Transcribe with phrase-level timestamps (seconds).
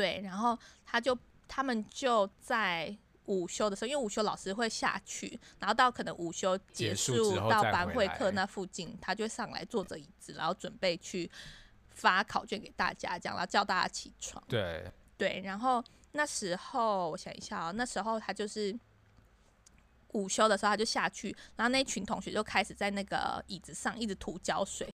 [0.00, 1.16] 对，然后他就
[1.46, 11.30] 他们就在午休的时候，因为午休老师会下去，然后到可能午休结束到班会课那附近，他就上来坐着椅子，然后准备去
[11.90, 14.42] 发考卷给大家，这样，然后叫大家起床。
[14.48, 18.74] 对对，然后那时候我想一下哦，那时候他就是
[20.12, 24.88] 午休的时候他就下去，然后那群同学就开始在那个椅子上一直涂胶水。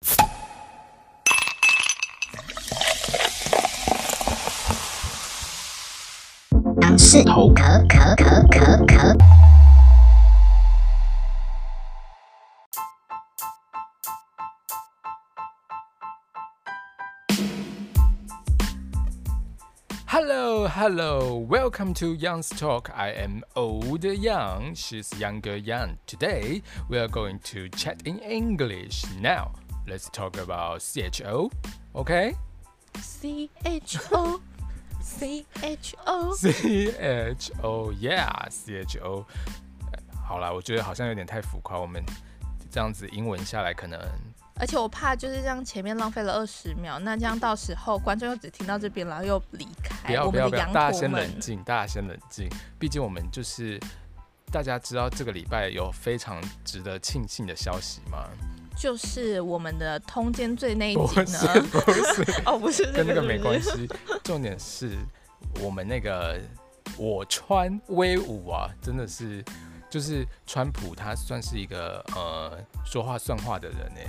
[6.98, 9.18] 是头壳壳壳壳壳。
[20.06, 22.92] Hello, hello, welcome to Young's Talk.
[22.96, 24.76] I am old Young.
[24.76, 25.98] She's younger Young.
[26.06, 29.06] Today we are going to chat in English.
[29.20, 29.54] Now
[29.88, 31.50] let's talk about CHO.
[31.96, 32.36] Okay?
[33.02, 34.42] CHO.
[35.05, 39.27] C H O C H O Yeah C H O
[40.27, 41.79] 好啦，我觉得好像有点太浮夸。
[41.79, 42.03] 我们
[42.71, 44.01] 这样子英文下来，可能
[44.57, 50.09] 而且我怕就是这样前面浪费了二十秒，那这样到时候观众又只听到这边，然后又离开。
[50.09, 52.49] 不要不要不要，大家先冷静，大家先冷静。
[52.79, 53.79] 毕竟我们就是
[54.51, 58.27] 大家知道这个礼拜有非常值得庆幸的消息吗？
[58.77, 61.49] 就是我们的通奸罪那一集呢？
[61.71, 63.89] 不是，不是 哦，不是，跟那个没关系。
[64.23, 64.97] 重点是
[65.61, 66.41] 我们那个
[66.99, 69.43] 我川威武啊，真的是
[69.89, 74.01] 就是川普，他算是一个呃说话算话的人呢。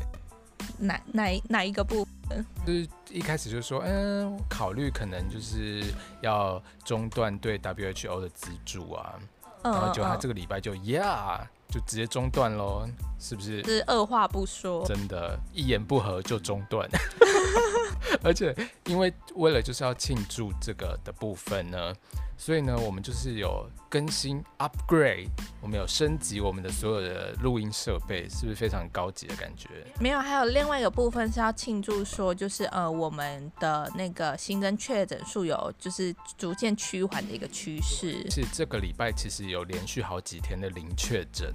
[0.78, 2.46] 哪哪哪一个部分？
[2.66, 5.84] 就是一开始就说，嗯，考虑可能就是
[6.22, 9.14] 要中断对 WHO 的资助啊，
[9.62, 11.48] 嗯、然后就他这个礼拜就、嗯、Yeah。
[11.68, 12.88] 就直接中断喽，
[13.20, 13.64] 是不是？
[13.64, 16.90] 是二话不说，真的，一言不合就中断。
[18.24, 21.94] 而且，因为为了就是要庆祝这个的部分呢，
[22.38, 25.28] 所以呢，我们就是有更新 upgrade，
[25.62, 29.70] 我们有升级我们的所有的录音设备，是不是非常高级的感觉？
[30.00, 38.30] 没有，还有另外一个部分是要庆祝说，就是呃，我们的那个新增确诊数有就是逐渐趋缓的一个趋势。
[38.30, 41.54] 是这个礼拜其实有连续好几天的零确诊。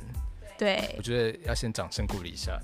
[0.60, 2.60] 对，我觉得要先掌声鼓励一下。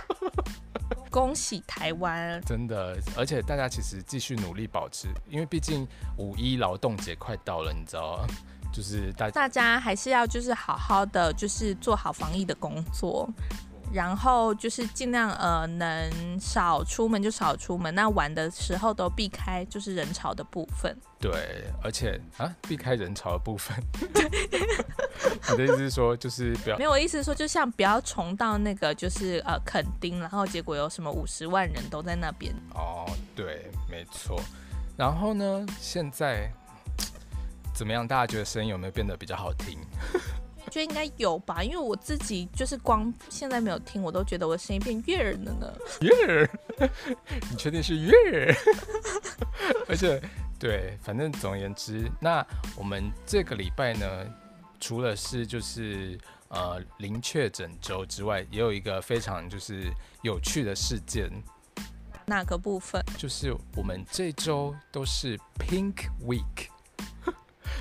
[1.10, 2.38] 恭喜台湾！
[2.42, 5.88] 真的，而且大家其实继续努力保持，因为毕竟
[6.18, 8.26] 五一劳动节快到了，你知道吗？
[8.70, 13.26] 就是大大家还是要就是好好的，就是做好防疫的工作。
[13.92, 20.96] 然后就是尽量呃能少出门就少出门，那玩的时候都避开就是人潮的部分。
[21.18, 23.76] 对，而且啊避开人潮的部分。
[25.50, 26.76] 你的意思是说就是不要？
[26.76, 32.54] 没有，我意思是说就像不要重到那个就是呃垦丁，然后结果有什么五十万人都在那边。
[32.74, 34.40] 哦，对，没错。
[34.96, 36.50] 然后呢，现在
[37.74, 38.06] 怎么样？
[38.06, 39.78] 大家觉得声音有没有变得比较好听？
[40.76, 45.72] 觉得应该有吧，因为我自己就是光现在没有听，我都觉得我的声音变悦耳了呢。
[46.02, 46.50] 悦耳？
[47.50, 48.54] 你确定是悦耳？
[49.88, 50.20] 而且，
[50.58, 54.06] 对，反正总而言之，那我们这个礼拜呢，
[54.78, 61.30] 除了是就是呃零确诊周之外，也有一个非常就是有趣的事件。
[62.26, 63.02] 哪个部分？
[63.16, 66.68] 就是我们这周都是 Pink Week。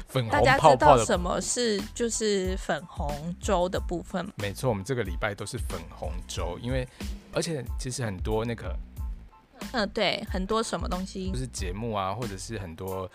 [0.08, 4.32] 粉红大家知道什么是就是粉红周的部分吗？
[4.38, 6.88] 没错，我们这个礼拜都是粉红周，因为
[7.34, 8.76] 而且其实很多那个，
[9.74, 13.10] 嗯，对，很多什么东西，就是节目啊，或者是很多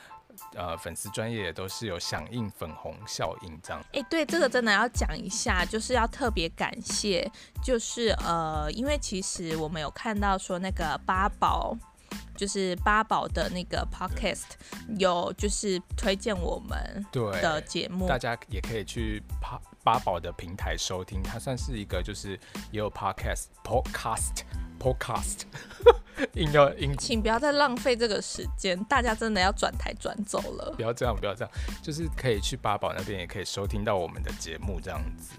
[0.54, 3.80] 呃粉丝专业也都是有响应粉红效应这样。
[3.92, 7.30] 哎、欸，对，这个真的要讲一下，就是要特别感谢，
[7.62, 11.76] 就是呃，因为其实我们有看到说那个八宝。
[12.40, 14.52] 就是八宝的那个 podcast
[14.98, 22.30] 有就是推荐我们的节目，大家也可以去八八宝的平台收听，它算是一个就是
[22.72, 24.40] 也有 podcast podcast
[24.78, 25.40] podcast
[26.32, 31.52] 硬要硬，请不要再浪费这个时间，大家真的要转台转走了，不要这样，不要这样，
[31.82, 35.34] 就是可以去八宝那边也可以收听到我们的节目这样子。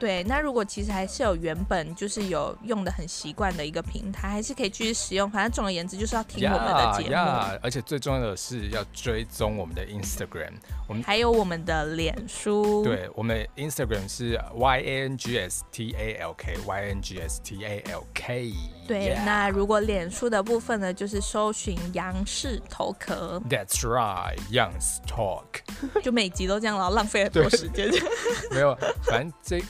[0.00, 5.30] 对，那如果其实还是有原本就是有用的很习惯的一个平台，还是可以继续使用。
[5.30, 7.14] 反正总而言之，就是要听我们的节目。
[7.14, 10.54] Yeah, yeah, 而且最重要的是要追踪我们的 Instagram，
[10.88, 12.82] 我们还有我们的脸书。
[12.82, 17.38] 对，我们 Instagram 是 Y A N G S T A L K Y N G S
[17.44, 18.52] T A L K。
[18.88, 19.24] 对，yeah.
[19.26, 23.38] 那如果脸书的部分呢，就是搜寻杨氏头壳。
[23.50, 25.60] That's right, Young's Talk。
[26.02, 27.90] 就每集都这样，然后浪费很多时间。
[28.50, 29.62] 没有，反正这。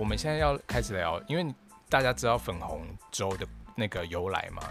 [0.00, 1.54] 我们现在要开始聊，因为
[1.90, 2.80] 大家知道粉红
[3.12, 4.62] 周的那个由来吗？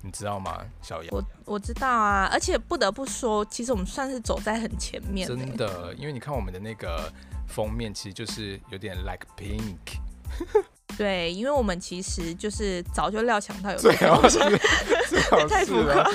[0.00, 1.12] 你知道吗，小杨？
[1.12, 5.26] 我我知道啊，而且不得不说，其实我们算是走在很前面。
[5.26, 7.12] 真的，因为你看我们的那个
[7.48, 9.98] 封面，其实就是有点 like pink。
[10.96, 14.38] 对，因为我们其实就是早就料想到有最好是，
[15.08, 16.08] 最好是 太浮夸。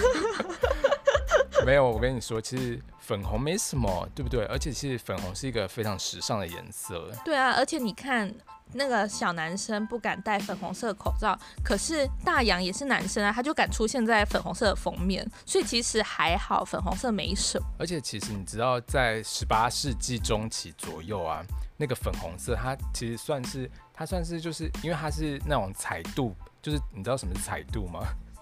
[1.69, 4.43] 没有，我跟你说，其实粉红没什么，对不对？
[4.45, 7.11] 而且其实粉红是一个非常时尚的颜色。
[7.23, 8.33] 对啊，而且你看
[8.73, 17.67] 那个小男生不敢戴粉红色口罩，可是大洋也是男生啊，他就敢出现在粉红色的封面，所以其实还好，粉红色没什么。
[17.77, 21.45] 而且其实你知道，在十八世纪中期左右啊，
[21.77, 27.99] 那个粉红色它其实算是，它算是就是因为它是那种彩度，就是你知道什么是彩度吗？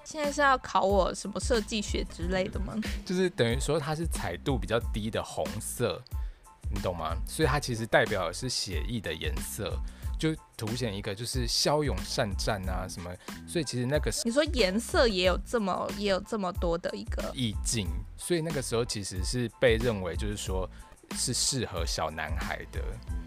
[0.09, 2.73] 现在是要考我什么设计学之类的吗？
[3.05, 6.01] 就是等于说它是彩度比较低的红色，
[6.73, 7.13] 你懂吗？
[7.27, 9.77] 所以它其实代表的是写意的颜色，
[10.17, 13.13] 就凸显一个就是骁勇善战啊什么。
[13.45, 20.69] 所以其实那个你说颜色也有这么也有这么多的一个意境，所以那个时候其实是被认为就是说
[21.17, 22.81] 是适合小男孩的。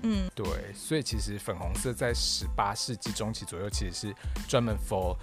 [0.04, 0.46] 嗯，对。
[0.74, 4.14] 所以其实粉红色在十八世纪中期左右其实是
[4.48, 5.14] 专门 for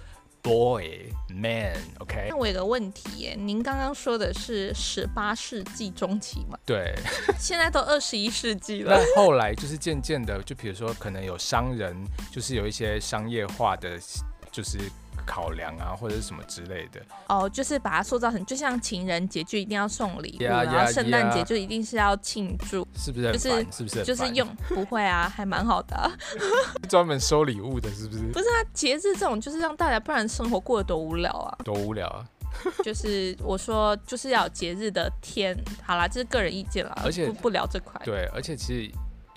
[0.42, 2.28] Boy, man, OK。
[2.30, 6.58] 那我有个问题耶，您刚刚说的是十八世纪中期嘛？
[6.64, 6.94] 对。
[7.38, 8.96] 现在都二十一世纪了。
[8.96, 11.96] 那后来就是渐渐的，就比如说可能有商人，
[12.32, 13.98] 就是有一些商业化的，
[14.50, 14.78] 就是。
[15.28, 23.30] 考量啊，或者是什么之类的哦，就是把它塑造成，就像情人节就一定要送礼物，然后圣诞节就一定是要庆祝，是不是？
[23.32, 24.02] 就是是不是？
[24.02, 26.10] 就是用不会啊，还蛮好的、啊，
[26.88, 28.22] 专门收礼物的，是不是？
[28.32, 32.24] 不是啊，节日这种就是让大家，不然生活过得多无聊啊，多无聊啊！
[32.82, 35.54] 就是我说，就是要有节日的天，
[35.84, 38.00] 好啦，这是个人意见啦，而且不不聊这块。
[38.04, 38.90] 对，而且其实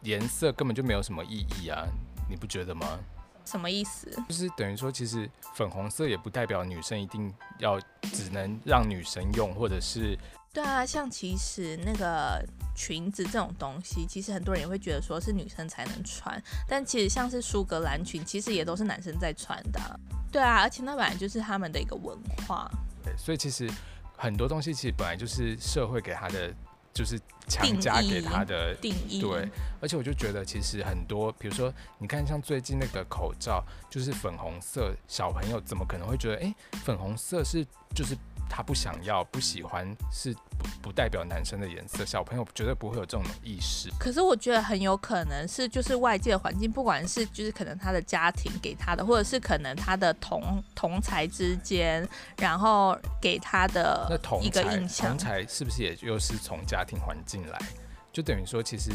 [0.03, 1.85] 颜色根本就没有什么意义啊，
[2.29, 2.97] 你不觉得吗？
[3.45, 4.09] 什么意思？
[4.29, 7.79] 就是等于说，其实粉红色也不代表女生一定要
[8.13, 10.17] 只能让女生用，或者是
[10.53, 12.43] 对啊，像其实那个
[12.75, 19.99] 裙子这种东西，其实很多人也会觉得说是女生才能穿，但其实像是苏格兰裙，其实也都是男生在穿的。
[20.31, 22.17] 对啊，而且那本来就是他们的一个文
[22.47, 22.69] 化。
[23.03, 23.69] 对，所以其实
[24.17, 26.53] 很多东西其实本来就是社会给他的。
[26.93, 29.49] 就是强加给他的定义，对，
[29.79, 37.65] 而且我就觉得其实很多，比如说你看像最近那个口罩，就是粉红色，小朋友怎么可能会觉得，哎、欸，粉红色是
[37.95, 38.17] 就是。
[38.53, 42.05] 他不想要、不喜欢，是不不代表男生的颜色。
[42.05, 43.89] 小朋友绝对不会有这种意识。
[43.97, 52.05] 可是我觉得很有可能是，就是外界的环境，不管是就是可能他的家庭给他的，或者是可能他的同同才之间，
[52.37, 55.11] 然后给他的一个印象。
[55.11, 57.57] 同才是不是也又是从家庭环境来？
[58.11, 58.91] 就等于说，其实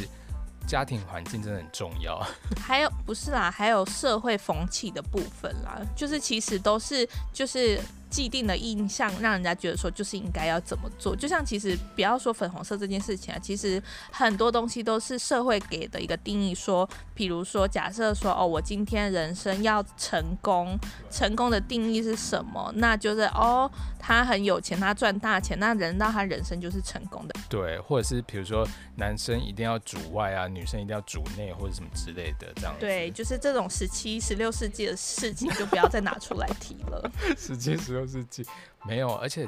[0.68, 2.20] 家庭环境真的很重要。
[2.60, 7.80] 还有不是啦，还有社会风气的部分啦，就是其实都是就是。
[8.08, 16.54] 既定的印象让人家觉得说就是应该要怎么做，就像其实不要说粉红色这件事情啊，其实很多东西都是社会给的一个定义。
[16.54, 20.74] 说，比如说假设说哦，我今天人生要成功，
[21.10, 22.72] 成功的定义是什么？
[22.76, 27.34] 那就是哦，他很有钱，他赚大钱，那人到他人生就是成功的。
[27.48, 32.80] 对，或者是比如说男生一定要主外啊，女生一定要主内或者什么之类的这样子。
[32.80, 37.10] 对，就是这种十七、十六世纪的事情就不要再拿出来提了。
[37.36, 38.05] 十七、十六。
[38.06, 38.44] 世纪
[38.84, 39.46] 没有，而且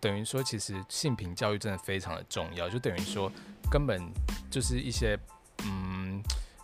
[0.00, 3.30] 等于说，其实性平教育真的非常的重要，就等于说，
[3.70, 4.02] 根本
[4.50, 5.18] 就是一些
[5.64, 6.22] 嗯，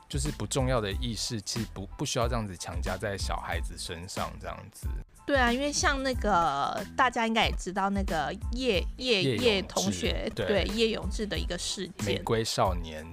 [0.08, 4.86] 就是不重要的意识，其实不不需要这样子强加在小孩子身上，这样子。
[5.26, 13.06] 对啊，因为像那个大家应该也知道，那个叶叶叶同学，对叶永志的一个事件，玫瑰少年，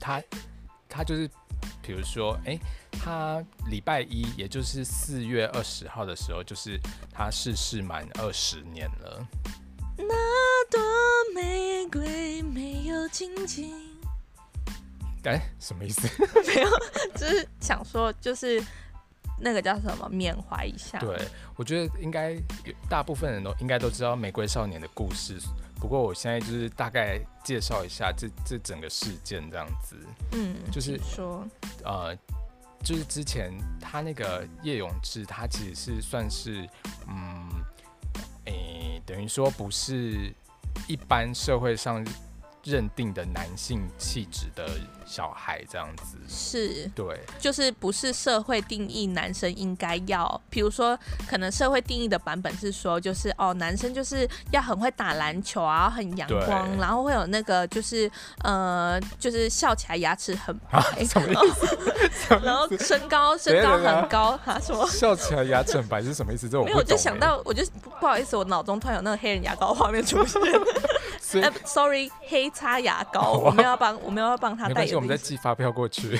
[0.00, 0.22] 他
[0.88, 1.30] 他就是。
[1.82, 2.58] 比如说，哎，
[2.92, 6.78] 他礼拜一，也就是四月二十号的时候，就是
[7.12, 9.26] 他逝世满二十年了。
[9.98, 10.80] 那朵
[11.34, 13.74] 玫瑰没有紧紧。
[15.24, 16.08] 哎，什么意思？
[16.46, 16.70] 没有，
[17.14, 18.60] 就是想说，就是
[19.38, 20.98] 那个叫什么，缅怀一下。
[20.98, 21.16] 对，
[21.56, 22.36] 我觉得应该
[22.88, 25.38] 大部分人都应该都知道玫瑰少年的故事。
[25.82, 29.96] 不过我现在就是大概介绍一下这这整个事件这样子，
[30.30, 31.44] 嗯，就是说，
[31.82, 32.16] 呃，
[32.84, 36.68] 就是之前他那个叶永志，他其实是算是，
[37.08, 37.48] 嗯，
[38.44, 40.32] 诶、欸，等于说不是
[40.86, 42.06] 一般社会上
[42.64, 44.68] 认定的男性气质的
[45.04, 46.16] 小孩这样子。
[46.28, 58.10] 是，对，就是不是社会定义男生应该要，比如说可能社会定义的版本是说，就是哦，男生就是要很会打篮球啊，很阳光，然后会有那个就是
[58.44, 62.38] 呃，就是笑起来牙齿很白， 啊、 什么意思？
[62.42, 66.48] 然后身高身高很高，啊什么笑起来牙齿很白是什么意思？
[66.48, 67.64] 这种没有，我就想到，我就
[68.00, 70.40] 不好意思，我脑中突然有那个黑人牙膏画面出现。
[71.42, 74.74] 哎，sorry，黑擦牙膏， 我们要帮我们要帮他代言。
[74.74, 76.18] 没关系，我们再寄发票过去。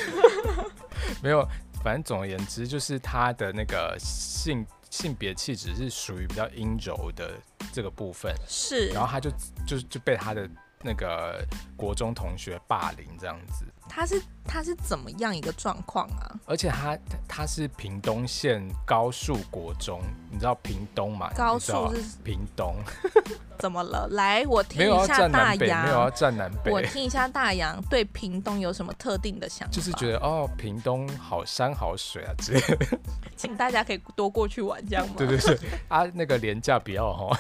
[1.23, 1.47] 没有，
[1.83, 7.33] 反正总而言之，就是他的那个性性别气质是属于比较阴柔的
[7.73, 8.35] 这个部分。
[8.49, 9.31] 是，然后他就
[9.67, 10.49] 就就被他的
[10.83, 11.45] 那个
[11.77, 13.65] 国中同学霸凌这样子。
[13.95, 16.33] 他是他是怎么样一个状况啊？
[16.47, 21.31] 而且他他是屏东县高速国中，你知道屏东吗？
[21.37, 22.75] 高速是屏东，
[23.61, 24.09] 怎么了？
[24.13, 29.73] 来，我听一下大洋，没有要站南北，我听一下大洋对屏东有什么特定的想法？
[29.75, 32.99] 就是觉得哦，屏东好山好水啊之类的，
[33.37, 35.15] 请大家可以多过去玩，这样吗？
[35.19, 35.59] 对对对，
[35.89, 37.39] 啊，那个廉价比较哈，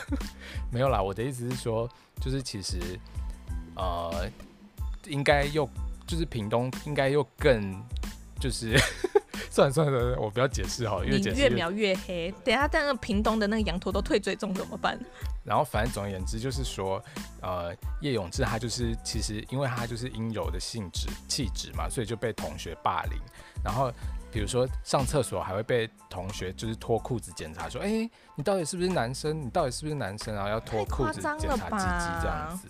[0.70, 1.88] 没有啦，我的意思是说，
[2.20, 2.78] 就是其实
[3.74, 4.28] 呃，
[5.06, 5.66] 应该又。
[6.12, 7.82] 就是屏东应该又更，
[8.38, 8.78] 就是
[9.48, 12.30] 算了算了算了，我不要解释好了，因为解释越描越黑。
[12.44, 15.00] 等下，但那个屏东的那个羊驼都退追踪怎么办？
[15.42, 17.02] 然后反正总而言之就是说，
[17.40, 23.18] 呃，叶永志他就是其实因为他就是阴柔的性质气质嘛，所以就被同学霸凌。
[23.64, 23.90] 然后
[24.30, 29.40] 比如说上厕所还会被同学就是脱裤子检查，说，哎、欸，你到底是不是男生？
[29.40, 30.34] 你到底是不是男生？
[30.34, 32.68] 然后要脱裤子检查鸡鸡这样子。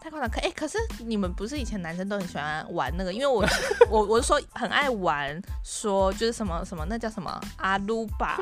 [0.00, 3.12] 太夸张，可哎，可是你们不是以前男生都很喜欢玩那个？
[3.12, 3.44] 因为我
[3.90, 8.38] 我我是说很爱玩，说就是什么什么那叫什么阿鲁巴。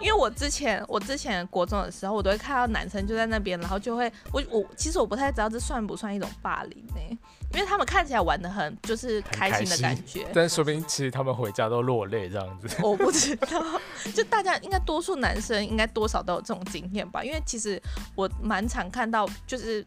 [0.00, 7.18] 因为我之前我之前国中的时候，我都会看到男生就在那边，然后就会我我其实我不太知道这算不算一种霸凌呢？
[7.54, 12.68] 因为他们看起来玩的很就是开心的感觉，但说不定其实他们回家都落泪这样子。
[12.82, 13.80] 我不知道，
[14.14, 17.24] 就大家应该多数男生应该多少都有这种经验吧？
[17.24, 17.80] 因为其实
[18.14, 19.86] 我蛮常看到就是。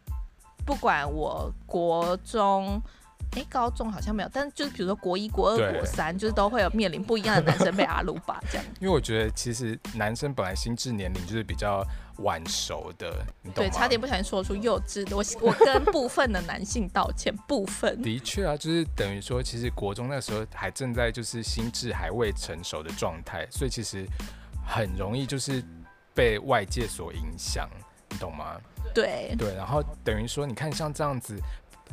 [0.64, 2.80] 不管我国中，
[3.32, 8.66] 哎、欸，高中好像没有，但是就是比如说国一、国二、国三，就是都会有面临不一样的男生被阿鲁巴这样。
[8.80, 11.82] 因为我觉得其实男生本来心智年龄就是比较
[12.18, 13.24] 晚熟的？
[13.54, 17.34] 对，差点不小心说出幼稚的，我 我跟部分的男性道歉。
[17.48, 24.06] 部分的确啊，就是等于说，其实国中那时候还正在就是心智还未成熟的状态，所以其实
[24.66, 25.64] 很容易就是
[26.14, 27.68] 被外界所影响，
[28.10, 28.60] 你懂吗？
[28.94, 31.36] 对对，然后等于说，你看像这样子，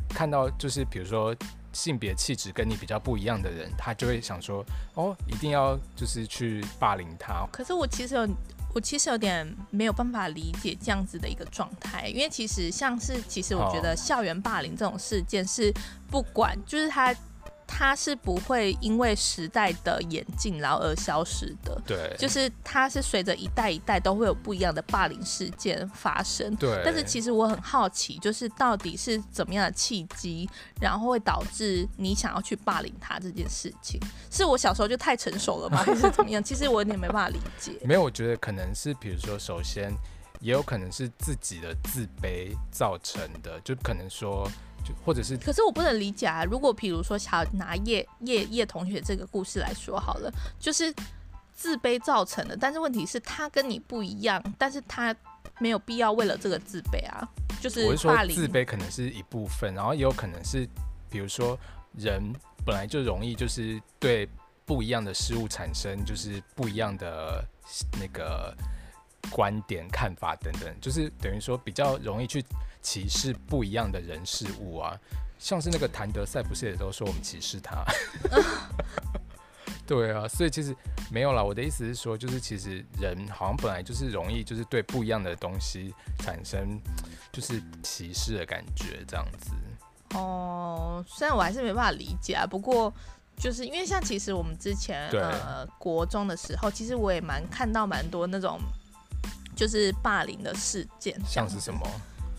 [0.08, 1.34] 看到就是比如说
[1.72, 4.64] 性别气质跟你比较不一样的人，他就会想说，
[4.94, 7.46] 哦，一定要就是去霸凌他。
[7.52, 8.28] 可是我其实有，
[8.74, 15.72] 我其实有点没有办法理解这样子的一个状态，因为其实像是，其实我觉得校园霸凌这种事件是
[16.10, 17.14] 不管，就是他。
[17.72, 26.82] 它是不会因为时代的演进然后而消失的，对，就是它是随着一代一代都会有不一样的霸凌事件发生，对。
[26.84, 30.50] 但是其实我很好奇，就是到底是怎么样的契机，
[30.80, 34.00] 然后会导致你想要去霸凌他这件事情？
[34.30, 35.78] 是我小时候就太成熟了吗？
[35.86, 36.42] 还是怎么样？
[36.42, 37.78] 其实我有点没办法理解。
[37.84, 39.90] 没有，我觉得可能是，比如说，首先
[40.40, 44.50] 也有可能是自己的自卑造成的，就可能说。
[45.04, 46.44] 或者是，可是我不能理解啊。
[46.44, 50.94] 如果比如说，想拿叶叶叶同学这个故事来说好了，就是
[51.54, 52.56] 自卑造成的。
[52.56, 55.14] 但是问题是，他跟你不一样，但是他
[55.58, 57.28] 没有必要为了这个自卑啊。
[57.60, 60.68] 就是我是说，自卑可能是一部分，然后也有可能是，
[61.10, 61.58] 比如说
[61.96, 62.22] 人
[62.64, 64.28] 本来就容易就是对
[64.64, 67.44] 不一样的事物产生就是不一样的
[68.00, 68.56] 那个
[69.30, 72.44] 观点、看法等等，就是等于说比较容易去。
[72.82, 74.98] 歧视不一样的人事物啊，
[75.38, 77.84] 像是那个谭德赛不是也都说我们歧视他？
[79.86, 80.74] 对啊，所以其实
[81.10, 81.44] 没有啦。
[81.44, 86.80] 我的意思是说，就是其实人好像本来就是容易就是对不一样的东西产生
[87.30, 89.52] 就是歧视的感觉这样子。
[90.14, 92.90] 哦，虽然我还是没办法理解啊，不过
[93.36, 98.58] 就是因为像其实我们之前呃国中的时候，其实我也蛮看到蛮多那种
[99.60, 101.86] 就是霸凌的事件，像是什么？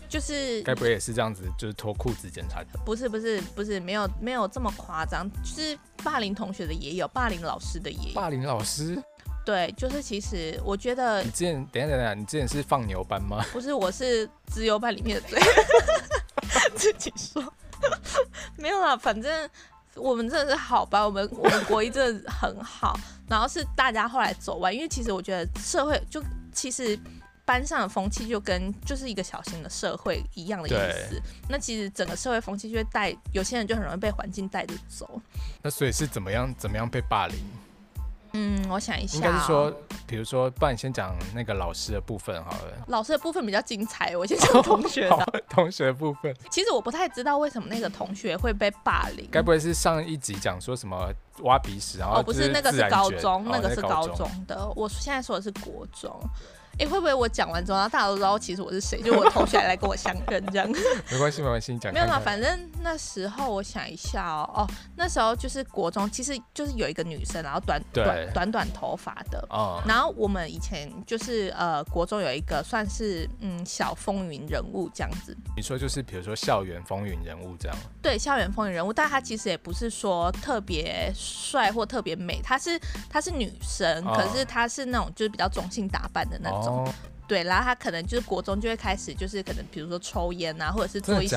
[0.08, 2.80] 就是该不会也是这样子，就是脱裤子检查的？
[2.84, 5.30] 不是不是不是，没有没有这么夸张。
[5.30, 8.14] 就是霸凌同学的也有，霸凌老师的也有。
[8.14, 9.00] 霸凌老师？
[9.46, 11.22] 对，就是其实我觉得。
[11.22, 13.40] 你之前等一下等一下，你之前是放牛班吗？
[13.54, 15.40] 不是，我是资优班里面的最。
[16.74, 17.40] 自己说。
[18.56, 19.48] 没有啦，反正
[19.94, 22.98] 我们真的是好吧，我们我们国一真的很好。
[23.28, 26.20] 然后是大家后来走完，因为其实我觉得社会就
[26.52, 26.98] 其实。
[27.44, 31.20] 班上的风气就跟就是一个小型的社会一样的意思。
[31.48, 35.20] 那其实整个社会风气就会带有些人就很容易被环境带着走。
[35.62, 37.36] 那所以是怎么样怎么样被霸凌？
[38.34, 39.72] 嗯，我想一下、哦，应该是说，
[40.06, 42.84] 比如说，不然你先讲那个老师的部分好了。
[42.88, 45.14] 老师的部分比较精彩，我先讲同学的。
[45.16, 49.28] 哦、同学的部分，其实我不太知道为什么那个同学会被霸凌。
[49.30, 54.56] 该不会是上一集讲说什么挖鼻屎，然后哦，不是，那个是高中，哦、那个是高中的。
[54.56, 56.10] 哦、我现在说的是国中。
[56.72, 59.00] 哎、欸，会不会我讲完之后，然后大家都知道其实我是谁？
[59.02, 60.66] 就我同学来跟我相认这样。
[61.10, 61.92] 没关系，没关系，你讲。
[61.92, 69.46] 没有嘛，反正那时候我想一下哦，哦，那时候就是国中，其实就是有一个女生，然后短短短短头发的。
[69.50, 69.82] 哦。
[69.86, 75.36] 然后我们以前就是呃，国中有一个算是嗯小风云人物这样子。
[75.54, 77.76] 你说就是比如说校园风云人物这样。
[78.00, 86.61] 对，校园风云人物，但他其实也不是说特别帅或特别美，她是她是女生，哦、可是她是那种就是比较中性打扮的那种。
[86.70, 86.94] 哦、
[87.26, 91.36] 对，然后他可能就是国中就会开始，就是可能比如说抽烟啊，或者是做一些，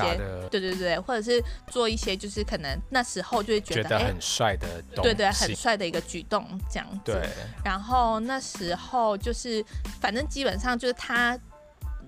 [0.50, 7.00] 对对对，或者是做一些，就是可能那时候就会觉得，觉得很帅的，对对，很帅的一个举动这样子。
[7.04, 7.28] 对。
[7.64, 9.64] 然后那时候就是，
[10.00, 11.38] 反正基本上就是他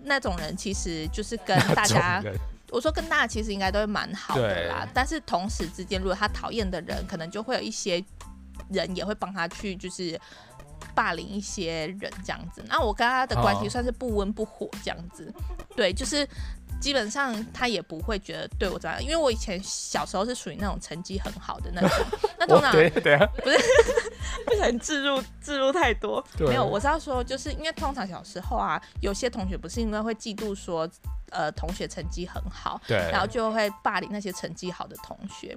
[0.03, 2.23] 那种人，其实就是跟 大家，
[2.71, 4.87] 我说跟大家其实应该都会蛮好的啦。
[4.93, 8.05] 但是同时之间，如果他讨厌的人，可能就会有一些
[8.71, 10.21] 人也会帮他去，就是。
[10.99, 15.33] 霸凌一些人这样子，那我跟他的关系算是不温不火这样子，
[15.77, 16.29] 对，就是
[16.81, 21.91] 基本上他也不会觉得对我怎样，因为我以前小时候是属于那种成绩很好的那种，
[22.37, 23.59] 那通常对对不是。
[24.45, 30.89] 不想置入置入太多，没有，我是要说，就是因为通常小时候啊，有些同学不是因为会嫉妒说，
[31.31, 35.57] 呃，同学成绩很好，对，然后就会霸凌那些成绩好的同学。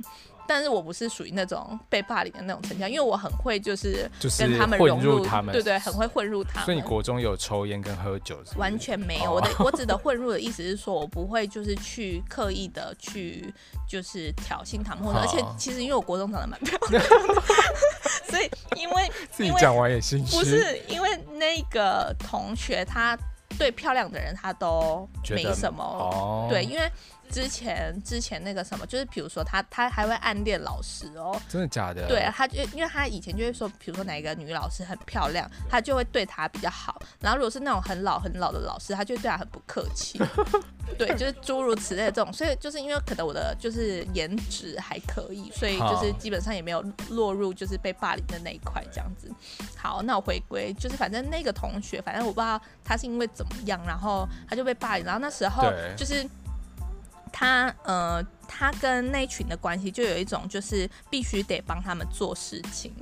[0.53, 6.65] 但是我不是属于那种被霸凌的那种成绩，因为我很会就是跟他们融入，入他们，对对，很会混入他们。
[6.65, 8.57] 所以你国中有抽烟跟喝酒是是？
[8.57, 13.53] 完全没有，我的我指的 混入的意思是说我不会就是去刻意的去
[13.87, 17.09] 就是挑衅他们，或者而且其实因为我国中长得蛮漂亮的，
[18.29, 23.17] 所以因为自己讲完也心虚，不是因为那个同学他
[23.57, 26.91] 对漂亮的人他都没什么，哦、对，因为。
[27.31, 32.07] 之前之前那个什么，就是比如说他他还会暗恋老师哦，真的假的？
[32.07, 37.01] 对，他就因为他以前就会说，比如说哪一个女老师很漂亮，他就会对她比较好。
[37.19, 40.19] 然后如果是那种很老很老的老师，他就会对她很不客气。
[40.97, 42.33] 对，就是诸如此类的这种。
[42.33, 49.31] 所以就是因为可能我的就是颜值还可以，所以就是基本上也没有落入就是被霸凌的那一块这样子。
[49.77, 55.05] 好，那我回归，就是反正那个同学，反正我不知道他是因为怎么样，然后他就被霸凌。
[55.05, 56.27] 然后那时候就是。
[57.31, 62.93] 他呃，他跟那群的关系就有一种，就是必须得帮他们做事情。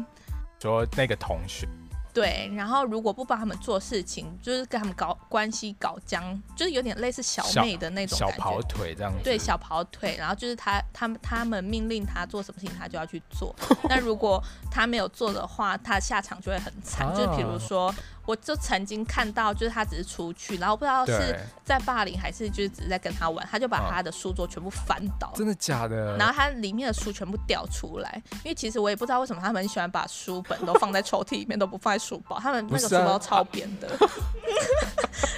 [0.59, 1.67] 说那个同学。
[2.11, 9.19] 对，然后如果不帮他们做事情，就是跟他们搞关系搞僵，就是有点类似小妹的那种小，小跑腿这样子。
[9.23, 13.55] 对，小跑腿，然后就是他他们他们命令他做什么事情，他就要去做。
[13.87, 17.07] 那如果他没有做的话，他下场就会很惨。
[17.07, 17.93] 啊、就是比如 说。
[18.29, 25.31] 我就曾经看到，就是他只是出去，然后不知道是在霸凌还是就是只是在跟他玩，他就把他的书桌全部翻倒。
[25.33, 26.15] 真的假的？
[26.15, 32.39] 然后他里面的书全部掉出来，因为其实我也不知道为什么他们很喜欢把书本都放在抽屉里面，都不放在书包。
[32.39, 33.89] 他们那个书包超扁的。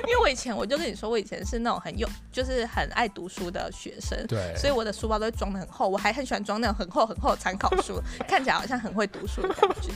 [0.07, 9.91] 因为我以前我就跟你说，我以前是那种很有就是很爱读书的学生，对，所以我的书包都会装的很厚，我还很喜欢装那种很厚很厚的参考书，看起来好像很会读书的感觉。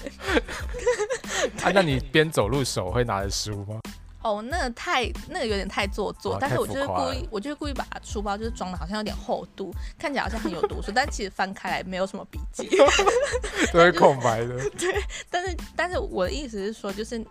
[1.65, 3.79] 啊，那你边走路手会拿着书吗？
[4.21, 12.67] 哦，那个太那个有点太做作，哦、但是我就是故意，我就是故意把书包就是装的好像有点厚度，看起来好像很有读书，但其实翻开来没有什么笔记，
[13.71, 14.57] 都是空白的。
[14.79, 14.95] 对，
[15.29, 17.23] 但是但是我的意思是说，就是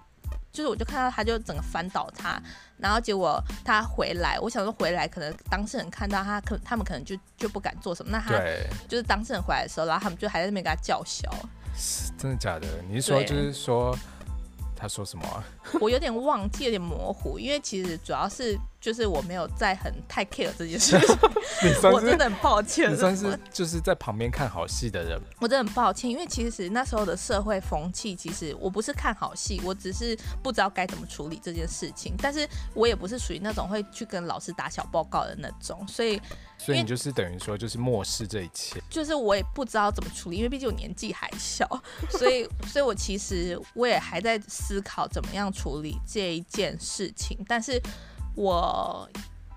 [0.55, 2.41] 就是我就看到他就整个翻倒他，
[2.79, 11.29] 然后结果他回来，我想说回来可能当事人看到他可他们可能就就不敢做什么，那他对就是当事人回来的时候，然后他们就还在那边给他叫嚣。
[12.17, 12.69] 真的假的？
[12.89, 13.99] 你是说就是说？
[14.77, 15.43] 他说什么啊？
[15.81, 18.57] 我有点忘记，有点模糊，因为其实主要是。
[18.85, 21.17] 就是我没有在很太 care 这件事情，
[21.91, 22.93] 我真的很抱歉。
[22.93, 25.19] 你算是就是在旁边看好戏的人。
[25.41, 32.15] 我真的很抱歉，因为其实那时候的社会风气，其实我不是看好戏，我只是不知道该怎么处理这件事情。
[32.19, 36.21] 但是我也不是属于那种会去跟老师打小报告的那种，所以
[36.59, 38.79] 所以你就是等于说就是漠视这一切。
[38.91, 41.67] 就是我也不知道怎么处理，因为毕竟我年纪还小，
[42.11, 47.81] 所以所以我其实我也还在思考怎么样处理这一件事情，但是。
[48.35, 49.09] 我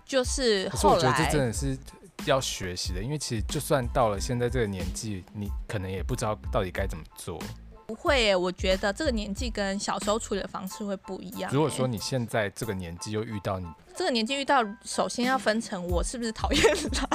[0.06, 1.78] 就是后来，是我觉得这真的是
[2.26, 7.40] 要学习的，因为其实就算到了现在这个年纪，你可能也不知道到底该怎么做。
[7.86, 11.50] 不会耶，我觉得这个年纪跟小时候处理的方式会不一样。
[11.54, 16.62] 如果说你现在这个年纪又遇到你这个年纪遇到，首先要分成我是不是讨厌
[16.92, 17.08] 他。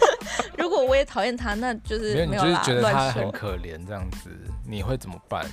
[0.56, 4.30] 如果我也讨厌他，那就是没有，没有，你就是觉得他很可怜这样子，
[4.66, 5.44] 你会怎么办？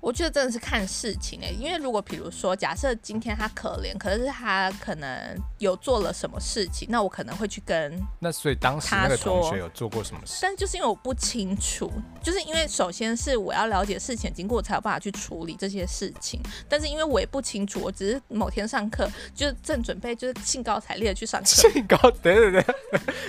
[0.00, 8.00] 我觉得真的是看事情诶、欸，因为如果比如说，假设今天他可怜，可是他可能有做了什么事情，那我可能会去跟。
[8.18, 10.38] 那所以当时那个同学有做过什么事？
[10.40, 16.40] 但就是因为我不清楚，就是因为首先是我要了解事情经过，我才有办法去处理这些事情。
[16.66, 22.64] 但是因为我也不清楚，我只是某天上课就是正准备就是兴高采烈的去上课，兴高对对对，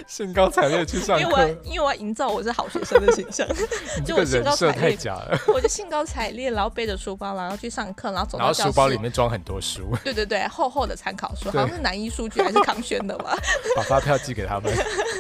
[0.08, 3.46] 兴高采烈去上课，因为我要因为我要营造我是好学生的形象，
[4.06, 6.61] 就我兴高采烈太假了，我就兴高采烈了。
[6.62, 8.60] 然后背着书包，然后去上课，然后走到教室。
[8.62, 9.97] 然后书包里面装很多书。
[10.04, 13.36] 对对对，厚厚的参考书，好像是南一数据还是康轩的吧。
[13.76, 14.71] 把发票寄给他们。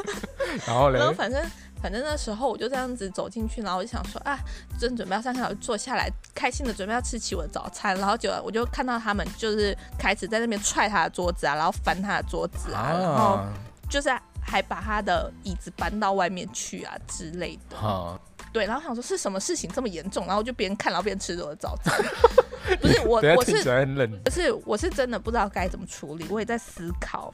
[0.67, 0.99] 然后呢？
[0.99, 1.43] 然后反正
[1.81, 4.37] 反正那时候我就这样子走进去，然后我就想说啊，
[4.79, 7.97] 正准备要上课，我就坐下来，开心的准备要吃起我的早餐。
[7.97, 13.39] 然后就我就看到他们就是开始在那边踹他的桌子啊，然后翻他的桌子啊，啊然后
[13.89, 17.77] 就是还把他的椅子搬到外面去啊之类的。
[17.77, 18.19] 啊
[18.51, 21.93] 对，然后想说是什么事情这么严重，然后就边看，然后边吃着我的早餐。
[22.79, 23.51] 不是我，我是
[24.23, 27.33] 不是我是真的不知道该怎么处理，我也在思考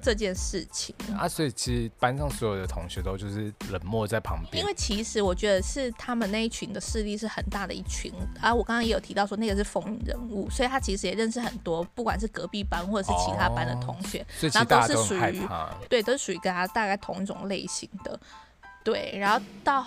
[0.00, 1.28] 这件事情啊。
[1.28, 8.54] 所以其实班上所有的同学都就是冷漠在旁边，因为其实我觉得是他们那一群的势力是很大的一群啊。
[8.54, 15.42] 我刚刚也有提到说那个是风云人物，所以他其实也认识很多，不管是隔壁班或者是其他班的同学，哦、然后都是属于
[15.88, 18.18] 对，都是属于跟他大概同一种类型的。
[18.84, 19.84] 对，然后到。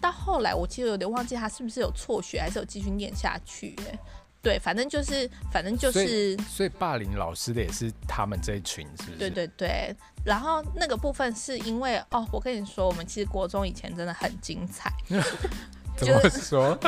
[0.00, 3.76] 到后来，我其实有点忘记他是不是有辍学，还是有继续念下去。
[3.88, 3.98] 哎，
[4.42, 9.16] 对，反正就是，反正就是，所以，所以霸凌老师的也是他们这一群，是不是？
[9.18, 9.94] 对对对。
[10.24, 14.92] 然后那个部分是因为，哦，我跟你说，我们其实国中以前真的很精彩。
[15.96, 16.78] 怎么说？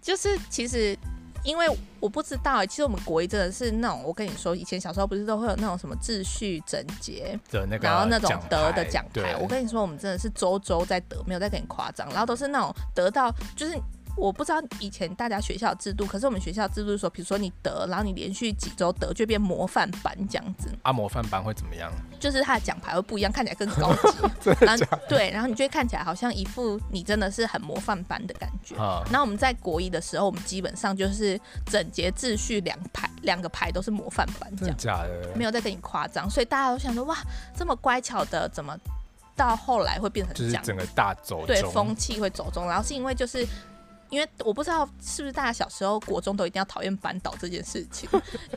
[0.00, 0.98] 就是 其实。
[1.44, 1.66] 因为
[2.00, 9.36] 我不知道，其实我们国一真的是那种，我跟你说，以前小时候不是都会有那种什么秩序整洁的那个，然后那种得的奖牌。
[9.40, 13.76] 我跟你说，我们真的是周周在得，没有在跟你夸张，然后都是那种得到就是。
[14.16, 20.68] 我不知道以前大家学校制度，可是我们学校制度是说，比如说你得，然后你连续几周得，就变模范班这样子。
[20.82, 21.90] 啊，模范班会怎么样？
[22.20, 24.54] 就是他的奖牌会不一样，看起来更高级。
[24.64, 28.76] 然后对，然后你就会看起来好像一副你真的是很模范班的感觉。
[28.76, 29.02] 啊。
[29.10, 34.76] 那我们在国一的时候，我们基本上就是整洁秩序两排两个排都是模范班这样。
[34.76, 35.34] 假的？
[35.34, 37.16] 没有在跟你夸张，所以大家都想说哇，
[37.56, 38.76] 这么乖巧的，怎么
[39.34, 40.52] 到后来会变成这样？
[40.52, 43.44] 就是整个大走对风气会走中，然后是因为就是。
[44.12, 48.06] 因为我不知道是不是大家小时候国中都一定要讨厌班导这件事情，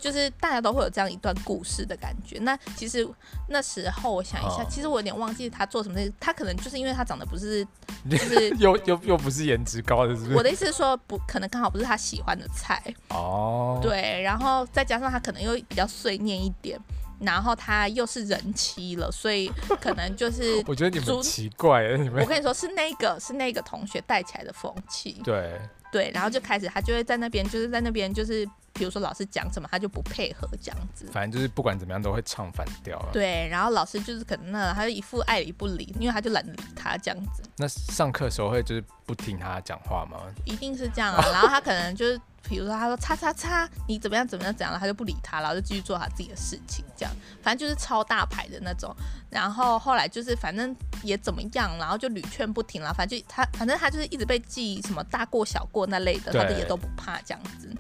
[0.02, 2.38] 就是大家都会有这样一段故事的感觉。
[2.40, 3.08] 那其实
[3.48, 6.12] 那时候我想一下，其实我有点忘记他做什么事。
[6.20, 7.66] 他可能就是因为他长得不是，
[8.12, 10.36] 就是又又又不是颜值高的，是不是？
[10.36, 13.80] 我的意思是说，不可能刚好不是他喜欢的菜哦。
[13.82, 16.78] 对，然后再加上他可能又比较碎念一点。
[17.26, 25.60] 然后他又是人妻了，所以可能就是 我觉得你们奇怪，你们我跟你说是那个是那个同学带起来的风气，对。
[25.92, 33.04] 对，然后就开始他就会在那边就是在那边就是比如说老师讲什么他就不配合这样子，反正就是不管怎么样都会唱反调。
[33.12, 37.42] 对，然后老师就是可能那他就一副爱理不理，因为他就懒得理他这样子。
[37.58, 40.20] 那上课的时候会就是不听他讲话吗？
[40.46, 42.20] 一定是这样啊，然后他可能就是。
[42.48, 47.12] 比如说，他说“叉叉叉”，你怎么样怎么样怎样了，他就不理他，然后就继续做他自己的事情，这样，
[47.42, 48.96] 反正就是超大牌的那种。
[49.32, 57.76] 然后后来就是反正也怎么样，然后就屡劝不听了，反正就他反正他就是一直被记什么大过小过那类的，他的也都不怕这样子。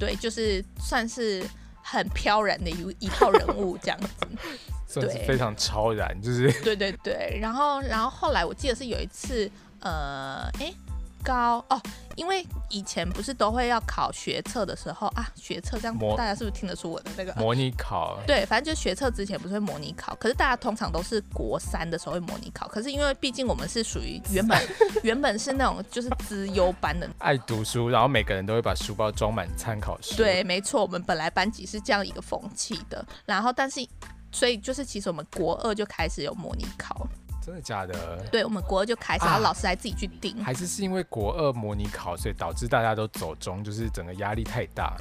[0.00, 1.44] 对，就是算是
[1.82, 4.08] 很飘然的一一套人物这样子，
[4.88, 7.38] 算是非常超然，就是对对对。
[7.40, 9.48] 然后然后后来我记得是有一次，
[9.80, 10.72] 呃，哎。
[11.22, 11.80] 高哦，
[12.16, 18.18] 因为以前不是都会要考学测的时候啊，学测这样，大家是不是听得出我的那个模拟考？
[18.26, 24.58] 对，反正就学测之前不是会模拟考，可是大家通常都是国三的时候会模拟考，可是因为毕竟我们是属于原本
[25.02, 30.16] 原本是那种就是资优班的，爱读书，然后每个人都会把书包装满参考书。
[30.16, 33.86] 对，没错，我们本来班级是这样一个风气的，然后但是
[34.32, 37.06] 所以就是其实我们国二就开始有模拟考。
[37.50, 38.24] 真的假的？
[38.30, 40.38] 对，我们国二就开始，然后老师还自己去定。
[40.38, 44.96] 啊，还是是因为国二模拟考，所以导致大家都走中，就是整个压力太大。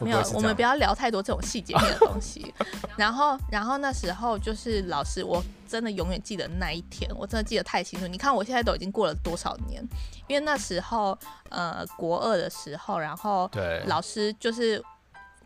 [0.00, 2.52] 没有，我们不要聊太多这种细节面的东西。
[2.98, 8.06] 然后，然后那时候就是老师，我真的永远记得那一天，我真的记得太清楚。
[8.08, 9.80] 你看我现在都已经过了多少年？
[10.26, 11.16] 因为那时候，
[11.50, 14.82] 呃，国二的时候，然后对老师就是。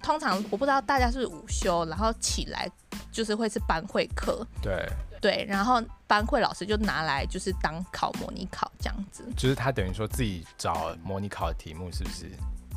[0.02, 2.68] 通常我不知道大家是午休，然后起来
[3.12, 4.88] 就是会是班会课，对
[5.20, 12.30] 对，然后班会老师就拿来就是当考模拟考这样子，就是他等于说自己找模拟考的题目是不是？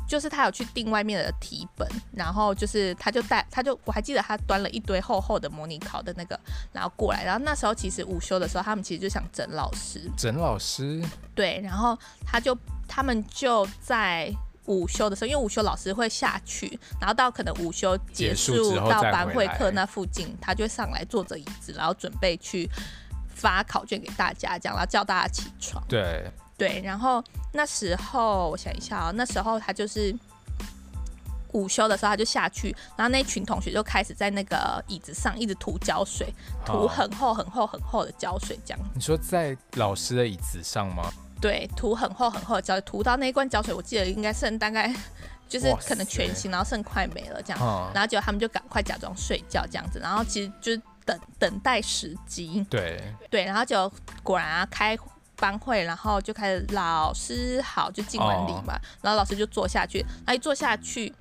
[0.06, 6.38] 就是他有去订外面的题本，然后就是他就带他就我还记得他端了一堆厚厚的模拟考的那个，
[6.72, 11.02] 然后过来，然后那时候其实午休的时候，他们其实就想整老师，整老师，
[11.34, 12.56] 对，然后他就
[12.86, 14.30] 他们就在。
[14.66, 22.68] 午休的时候，因为午休老师会下去，然后到可能午休结束到班会课那附近，他就上来坐着椅子，然后准备去
[23.34, 25.84] 发考卷给大家，这样，然后叫大家起床。
[25.88, 27.22] 对对，然后
[27.52, 30.16] 那时候我想一下啊、喔，那时候他就是
[31.52, 36.32] 午休的时候，他就下去，然后那群同学就开始在那个椅子上一直涂胶水，
[36.64, 38.80] 涂很厚很厚很厚的胶水，这样。
[38.94, 41.12] 你说在老师的椅子上吗？
[41.44, 44.90] 对，涂很厚很厚的胶水，涂到那一罐胶水，我记得应该剩大概
[45.46, 52.66] 就是可能全新，然后剩快没了这样，然后结果他们就赶快假装睡觉这样子，然后其实就是等等待时机。
[52.70, 52.98] 对
[53.30, 54.96] 对，然后就果然啊开
[55.36, 61.12] 班会，然后就开始老师好就敬完礼嘛，然后老师就坐下去，他一坐下去。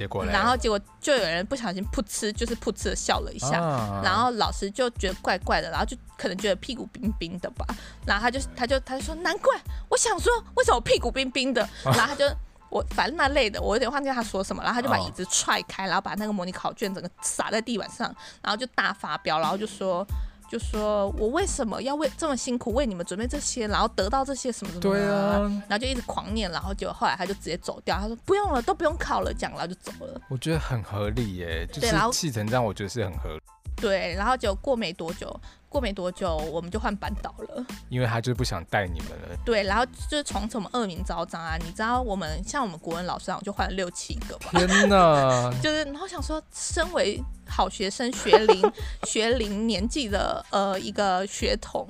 [0.00, 0.24] 结果？
[0.24, 7.66] 然后结果就有人不小心噗嗤，就是噗嗤的笑了一下，啊、然后老师就觉得怪怪的，然后就可能觉得屁股冰冰的吧，
[8.06, 9.54] 然后他就他就他就说难怪，
[9.90, 12.24] 我想说为什么屁股冰冰的， 然后他就
[12.70, 18.06] 我反正那类的，我有点忘记他说什么，然后他就把椅子踹开，然后把那个模拟考卷整个撒在地板上，
[18.42, 20.06] 然后就大发飙，然后就说。
[20.50, 24.80] 就说我为什么要为这么辛苦为你们准备这些，然后得到这些什么什么？
[24.80, 30.20] 对啊，然后就一直狂念，然后就后来他就直接走掉，他说不用了，都不用考了，讲了就走了。
[30.28, 33.40] 我觉得很合理耶，就是气成这样，我觉得是很合理。
[33.76, 35.40] 对，然后就过没多久。
[35.70, 39.36] 过没多久，我们就换班导了，因为他就是不想带你们了。
[39.44, 41.56] 对，然后就是从此我们恶名昭彰啊！
[41.58, 44.50] 你知道，我们像我们国文老师，我就换了六七个吧。
[44.50, 45.48] 天哪！
[45.62, 48.72] 就是，然后想说，身为好学生、学龄、
[49.04, 51.86] 学龄年纪的呃一个学童。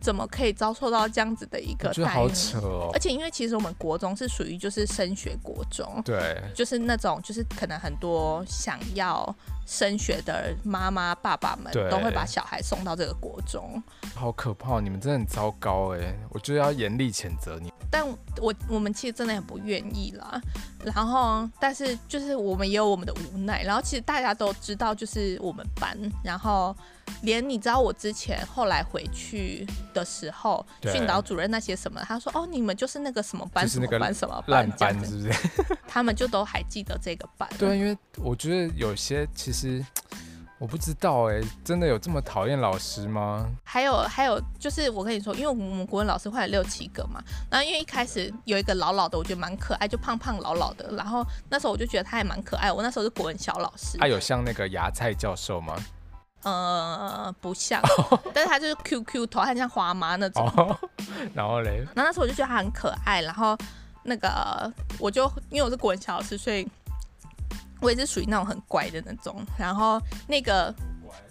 [0.00, 2.04] 怎么可以遭受到这样子的一个待遇？
[2.04, 2.90] 好扯哦！
[2.92, 9.34] 而且因为其实我们国中是属于就是升学国中，对，就是那种就是可能很多想要
[9.66, 13.82] 升学的妈妈爸爸们都会把小孩送到这个国中。
[14.14, 14.78] 好可怕！
[14.78, 16.14] 你们真的很糟糕哎！
[16.28, 17.72] 我就要严厉谴责你。
[17.90, 18.06] 但
[18.42, 20.38] 我我们其实真的很不愿意啦。
[20.84, 23.62] 然后，但是就是我们也有我们的无奈。
[23.62, 26.74] 然后其实大家都知道，就是我们班，然后。
[27.20, 35.30] 连你知道我之前后来回去的时候，训导主任那些什么，他说哦，你们就是那个什么班什么班什么班烂班，是不是？
[35.86, 37.46] 他们就都还记得这个班。
[37.58, 39.84] 对，因为我觉得有些其实
[40.64, 43.46] 我不知道哎，真的有这么讨厌老师吗？
[43.64, 52.72] 还有还有，就是我跟你说，因为我们国文老师换了六七个嘛，然后因为一开始有一个老老的，我觉得蛮可爱，就胖胖老老的，然后那时候我就觉得他也蛮可爱。
[52.72, 53.98] 我那时候是国文小老师。
[53.98, 55.76] 他有像那个芽菜教授吗？
[56.44, 57.82] 呃，不像，
[58.32, 60.50] 但是他就是 QQ 头，很像花妈那种。
[60.56, 60.74] 哦、
[61.34, 63.54] 然后嘞，然后那时候我就觉得他很可爱，然后
[64.04, 66.66] 那个我就因为我是国文小老师，所以
[67.84, 69.44] 我也是属于那种很乖的那种。
[69.56, 70.74] 然后那个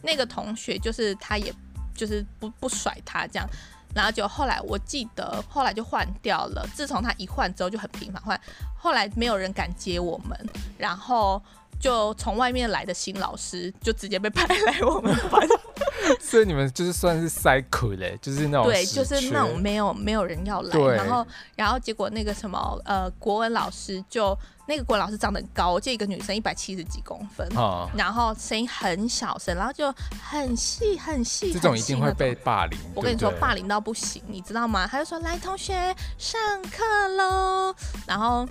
[0.02, 1.54] 那个同学就是他，也
[1.94, 3.50] 就是不不甩他这样。
[3.94, 8.40] 然后就后来我记得后来就换掉了，自从他一换之后就很频繁换，
[8.78, 11.42] 后来没有人敢接我们，然后。
[11.80, 15.48] 就从外面来的新老师就直接被派来我们班，
[16.22, 32.80] 所以你们就是算是塞苦嘞，就是那种对，就是那种没有没有人要来，然后然后结果那个什么呃国文老师就那个国文老师长得很高，就一个女生一百七十几公分，哦、然后声音很小声，然后就很细很细，这种一定会被霸凌。
[32.96, 34.88] 我跟你说霸凌到不行，你知道吗？
[34.88, 35.74] 他就说来同学
[36.18, 36.40] 上
[36.72, 37.76] 课喽，
[38.08, 38.48] 然后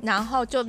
[0.00, 0.62] 然后就。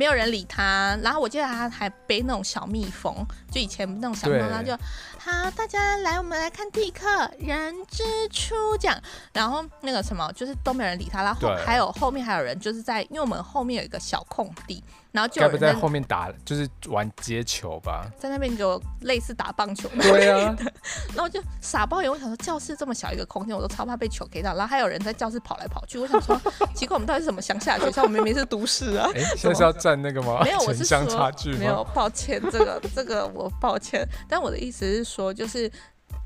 [0.00, 3.14] 没有人理他，然后我记得他还背那种小蜜蜂，
[3.52, 4.74] 就以前那种小蜜蜂，他就
[5.18, 7.06] 好，大家来，我们来看第一课
[7.38, 8.98] 人之初这样，
[9.34, 14.82] 然后那个什么就是都没有人理他，然后还有后面还有人就是在，因为我们后面有一个小空地。
[15.12, 19.88] 然后就该不在后面打，就是玩接球吧，在那边就类似打棒球。
[20.00, 20.56] 对啊，
[21.14, 24.54] 然后就傻爆眼，我想说教室这么小一个空间，我都超怕被球给到。
[24.54, 26.40] 然后还有人在教室跑来跑去，我想说
[26.74, 28.02] 奇怪，我们到底是什么乡下学校？
[28.02, 29.10] 我们明明是都市啊。
[29.14, 30.40] 哎，现在是要站那个吗？
[30.44, 34.06] 没有，我是说差距没有，抱歉，这个这个我抱歉。
[34.28, 35.70] 但我的意思是说，就是。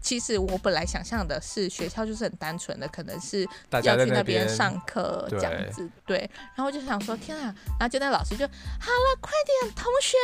[0.01, 6.18] 其实我本来想象的是学校就是很单纯的，可能是要去那边上课这样子，对。
[6.55, 7.55] 然后我就想说，天啊！
[7.79, 10.16] 然后就那老师就好了，快点，同学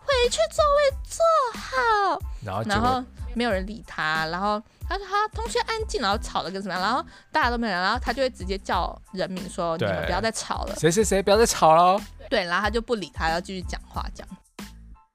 [0.00, 2.20] 回去座位坐好。
[2.42, 12.00] 然后然后没有人理他，然后他说他同学安静，然后吵得跟什么样，然后大家都没有人，然后他就会直接叫人名说，你们不要再吵了，谁谁谁不要再吵了。
[12.30, 14.28] 对，然后他就不理他，要继续讲话这样。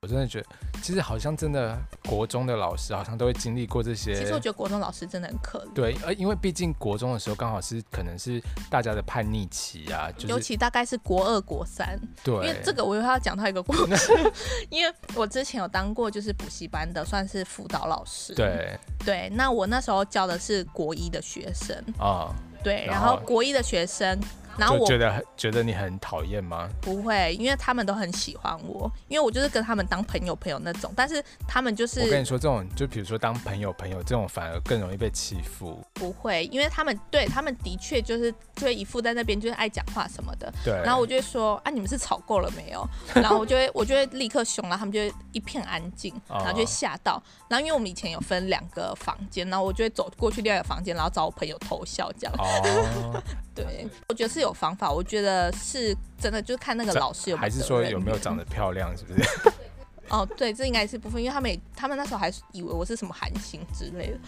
[0.04, 0.48] 我真的觉得，
[0.82, 4.16] 其实好像真的国中的老师好像都会经历过这些。
[4.16, 5.74] 其实我觉得国中老师真的很可怜。
[5.76, 12.00] 对，呃，因为毕竟国中的时候刚好是可能是大家的叛逆期啊，就是、尤其大概是国二、国三。
[12.24, 14.12] 对，因为这个我又要讲到一个故事，
[14.72, 18.34] 因为我之前有当过就是补习班的，算是辅导老师。
[18.34, 22.34] 对对，那我那时候教的是国一的学生啊。
[22.64, 24.20] 对，然后国一的学生。
[24.62, 26.70] 然后我觉得觉得你很讨厌吗？
[26.82, 30.94] 不会，因为他们都很喜欢我，因为我就是跟他们当朋友朋友那种。
[30.96, 35.84] 但是他们就是我跟你说，这种就比如说当朋友朋友这种，反而更容易被欺负。
[35.94, 40.54] 不会，因为他们对他们的确就是就会一副在那边就是爱讲话什么的。
[40.64, 40.74] 对。
[40.84, 42.88] 然后我就会说啊，你们是吵够了没有？
[43.16, 47.22] 然后我就会我就会立刻凶，然后他们就会一片安静，然后就会吓到。
[47.48, 52.34] 然后因为我们以前有分两个房间，然后我就会走过去另外一个房间，然后找我朋友偷笑这样。
[52.38, 53.22] 哦。
[53.54, 54.92] 对，我觉得是有方法。
[54.92, 59.52] 我觉得是真的，就是看那个老师有没有，还是说有没有长得漂亮，是不是？
[60.10, 64.20] 哦，对，这应该是部分，因为他们他们那时候还以为我是什么韩星之类的。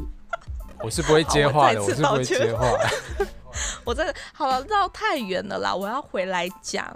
[0.82, 2.66] 我是不会接话的，我，我是不会接话。
[3.84, 6.94] 我真的好了，绕太远了啦，我要回来讲。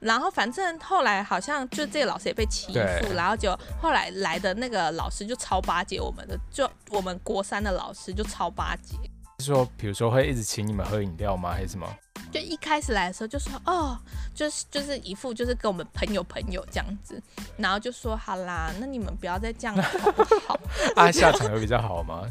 [0.00, 8.96] 然后反正后来好像就这个老师也被欺负，然后就后来来的那个老师就超巴结我们的，就我们国三的老师就超巴结。
[9.44, 11.52] 是说，比如说会一直请你们喝饮料吗？
[11.52, 11.86] 还是什么？
[12.32, 13.96] 就一开始来的时候就说哦，
[14.34, 17.22] 就是就是一副就是跟我们朋友朋友这样子，
[17.56, 20.58] 然后就说好啦，那你们不要再这样好不好？
[20.96, 22.24] 啊，下场有比较好吗？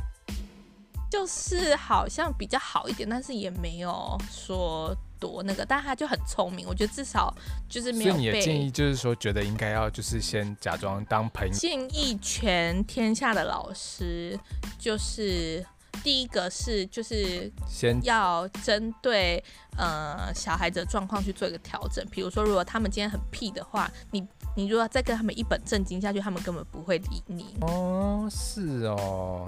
[1.09, 7.33] 就是好像比较好一点，但是也没有说多那个，但他就很聪明，我觉得至少
[7.69, 8.11] 就是没有。
[8.11, 11.53] 所以你的建议就是说，觉得应该要就是先假装当朋友。
[11.53, 14.37] 建议全天下的老师
[14.79, 15.63] 就是。
[16.01, 19.43] 第一个是就是先要针对
[19.77, 24.25] 呃小孩子的状况去做一个调整，比如说如果他们今天很屁的话，你
[24.55, 27.55] 你如果再跟他们一本正经下去，他们根本不会理你。
[27.61, 29.47] 哦，是哦，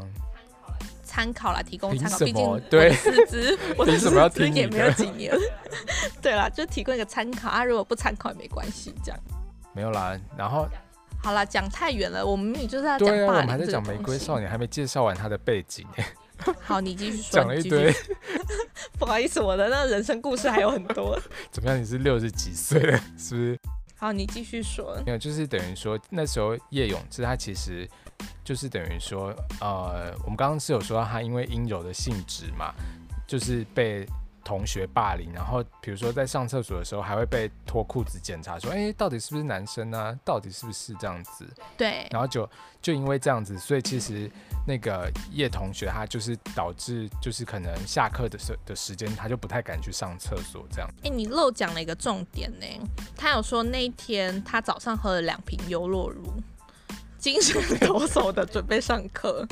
[1.03, 5.35] 参考啦，提供参考，毕竟我的师资， 我的师资也没有几年。
[6.21, 9.19] 对啦，就提供一个参考啊，如果不参考也没关系，这样。
[9.73, 10.65] 没有啦，然后
[11.21, 15.85] 好啦，讲太远了，我们明明就是要讲，对啊，我们还在讲玫瑰少年，还没介绍完他的背景。
[16.61, 17.31] 好，你继续说。
[17.31, 17.93] 讲了一堆，
[18.99, 21.19] 不好意思，我的那个人生故事还有很多。
[21.51, 21.81] 怎么样？
[21.81, 23.59] 你是六十几岁了，是不是？
[23.97, 25.01] 好，你继续说。
[25.05, 27.87] 没有，就是等于说那时候叶永志他其实
[28.43, 32.73] 就是等于说，呃，我们刚刚是有说到他因为阴柔的性质嘛，
[33.27, 34.05] 就是被。
[34.45, 40.15] 同学霸凌，然后比如说在上厕所的时候，还会被脱裤子检查，说，哎，到底是不是男生啊？
[40.23, 41.45] 到底是不是这样子？
[41.75, 42.07] 对。
[42.11, 42.47] 然后就
[42.79, 44.31] 就因为这样子，所以其实
[44.67, 50.87] 那个叶同学他就是导致，就是可能下课的时的时间，他就不太敢去上厕所这样。
[51.03, 52.67] 哎，你漏讲了一个重点呢，
[53.17, 56.31] 他有说那一天他早上喝了两瓶优酪乳，
[57.17, 59.47] 精神抖擞的准备上课。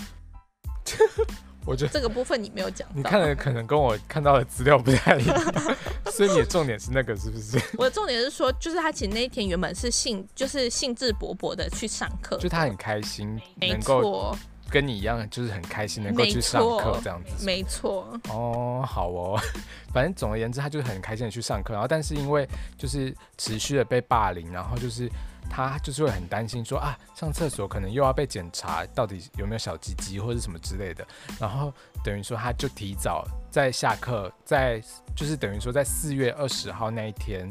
[1.65, 5.53] 我觉得这个部分你没有讲，你看的可能跟我看到的资料不太一样，
[6.11, 7.57] 所以你的重点是那个是不是？
[7.77, 14.35] 我的重点是说，就是他其实那一天原本是兴，就是兴致勃勃的去上课，就他很开心，能够，
[14.69, 18.19] 跟你一样，就是很开心能够去上课这样子，没错。
[18.29, 19.39] 哦，好哦，
[19.93, 22.47] 反正总而言之，他就是很开心的去上课，然后但是因为
[22.77, 25.09] 就是持续的被霸凌，然后就是。
[25.49, 31.05] 他就是会很担心说，啊，上厕所可能又要被检查，到底有没有小鸡鸡或者什么之类的。
[31.39, 34.81] 然后等于说，他就提早在下课，在
[35.15, 37.49] 就是等于说，在四月二十号那一天，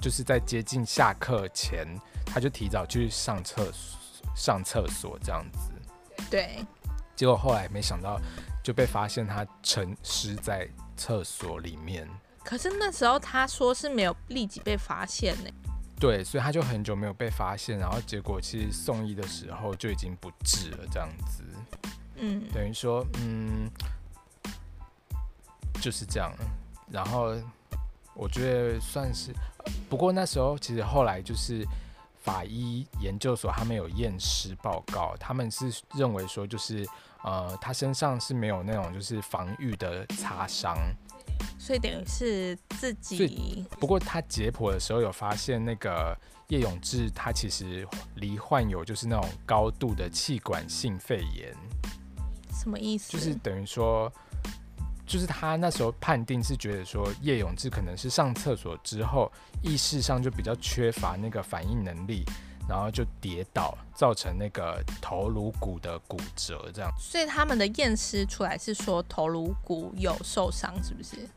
[0.00, 1.86] 就是在接近下课前，
[2.26, 3.98] 他就提早去上厕所，
[4.34, 5.70] 上厕所这样子。
[6.30, 6.64] 对。
[7.14, 8.16] 结果后来没想到
[8.62, 12.08] 就被发现他沉尸在厕所里面。
[12.44, 15.50] 可是那时候他说是没有立即被发现呢。
[16.00, 21.42] 对，所以他就很久没有被发现，然后结果其实送医的时候就已经不治了，这样子。
[22.16, 23.68] 嗯，等于说，嗯，
[25.80, 26.32] 就是这样。
[26.90, 27.34] 然后
[28.14, 29.32] 我觉得算是，
[29.88, 31.66] 不过那时候其实后来就是
[32.22, 36.86] 法医研究所他们有验尸报告，他们是认为说就是
[37.24, 40.76] 呃，他身上是没有那种就是防御的擦伤。
[41.58, 43.64] 所以等于是自己。
[43.78, 46.16] 不过他解剖的时候有发现，那个
[46.48, 51.54] 叶永志他其实罹患有就是那种高度的气管性肺炎。
[52.52, 53.12] 什么意思？
[53.12, 54.12] 就是等于说，
[55.06, 59.30] 就是他那时候判定是觉得说叶永志可能是上厕所之后
[59.62, 62.24] 意识上就比较缺乏那个反应能力，
[62.68, 66.92] 然后就跌倒，造成那个头颅骨的骨折这样。
[66.98, 71.28] 所以他们的验尸出来是说头颅骨有受伤，是不是？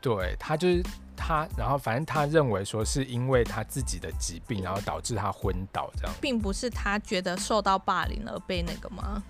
[0.00, 0.82] 对，他就是
[1.16, 9.22] 他，然后反正他认为说是因为他自己的疾病，然后导致他昏倒这样，并不是他觉得受到霸凌而被那个吗？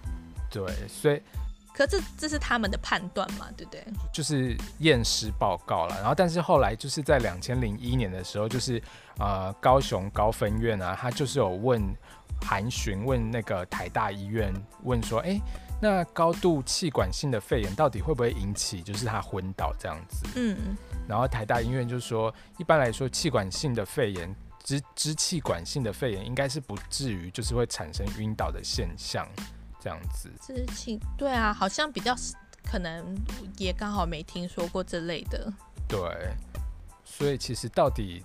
[0.50, 1.20] 对，所以。
[1.74, 3.84] 可这这是他们的判断嘛，对不对？
[4.12, 8.80] 就是验尸报告了，然后但是后来就是在两千零一年的时候，就是
[9.18, 11.82] 呃高雄高分院啊，他就是有问
[12.42, 14.52] 函询问那个台大医院，
[14.82, 15.40] 问说，哎，
[15.80, 20.26] 那高度气管性的肺炎到底会不会引起就是他昏倒这样子？
[20.36, 20.76] 嗯，
[21.08, 29.26] 然后台大医院就说，一般来说气管性的肺炎，支支气管性的肺炎应该是不至于就是会产生晕倒的现象。
[29.82, 32.14] 这样子，知情对啊，好像比较
[32.62, 33.16] 可能
[33.58, 35.52] 也刚好没听说过这类的。
[35.88, 35.98] 对，
[37.04, 38.24] 所以其实到底，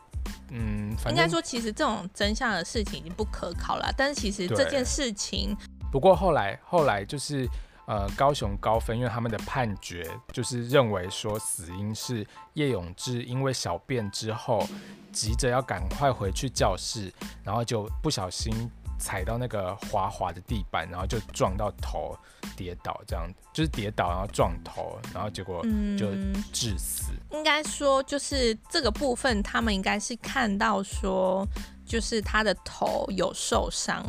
[0.52, 3.92] 嗯，应该说其实这种真相的事情已经不可考了。
[3.98, 5.58] 但是其实这件事情，
[5.92, 7.50] 不过后来后来就是
[7.88, 14.66] 呃高雄高分因为他们的判决就是认为说死因是叶永志因为小便之后
[15.12, 17.12] 急着要赶快回去教室，
[17.44, 18.70] 然后就不小心。
[18.98, 22.18] 踩到那个滑滑的地板，然后就撞到头，
[22.56, 25.64] 跌倒，这样就是跌倒，然后撞头，然后结果
[25.98, 26.12] 就
[26.52, 27.12] 致死。
[27.32, 31.48] 嗯，应该说，就是这个部分，他们应该是看到说，
[31.86, 34.04] 就是他的头有受伤，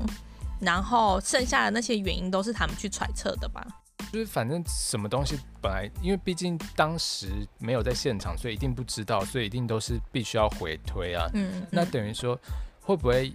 [0.61, 3.67] 然后剩下的那些原因都是他们去揣测的吧？
[4.13, 11.29] 就是反正什么东西本来，因为毕竟当时没有在现场，所以一定不知道，所以一定都是必须要回推啊。
[11.35, 12.39] 嗯，嗯，那等于说
[12.81, 13.31] 会不会？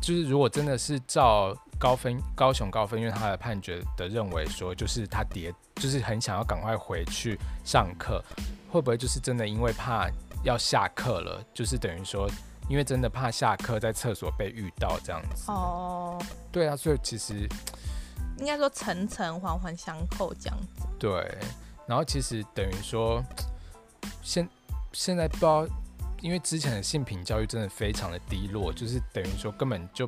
[0.00, 8.22] 就是如果真的是照高分高雄高分院他的判决的认为说，就是他跌，就是很想要赶快回去上课，
[8.70, 10.08] 会不会就是真的因为怕
[10.42, 12.28] 要下课了，就是等于说，
[12.68, 15.50] 因为真的怕下课在厕所被遇到这样子。
[15.52, 16.20] 哦，
[16.50, 17.48] 对啊，所以其实
[18.38, 20.86] 应该说层层环环相扣这样子。
[20.98, 21.36] 对，
[21.86, 23.22] 然后其实等于说，
[24.22, 24.48] 现
[24.92, 25.66] 现在不知道。
[26.20, 30.06] 因为之前的性平教育真的非常的低落，就是等于说根本就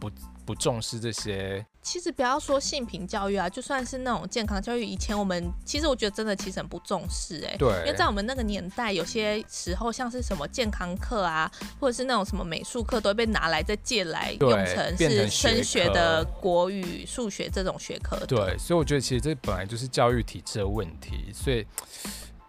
[0.00, 0.10] 不
[0.44, 1.64] 不重视这些。
[1.82, 7.56] 其实不要说性平教育啊，就算是那种健康教育，以前我们其实我觉得真的其实很不重视哎、欸。
[7.56, 7.68] 对。
[7.80, 11.50] 因为在我们那个年代，有些时候像是什么健康课啊，
[11.80, 18.16] 或者是那种什么美术课，都会被拿来再借来用成是升学的国语、数学这种学科。
[18.26, 21.66] 对，所以我觉得其实这本来就是教育体制的问题，所以。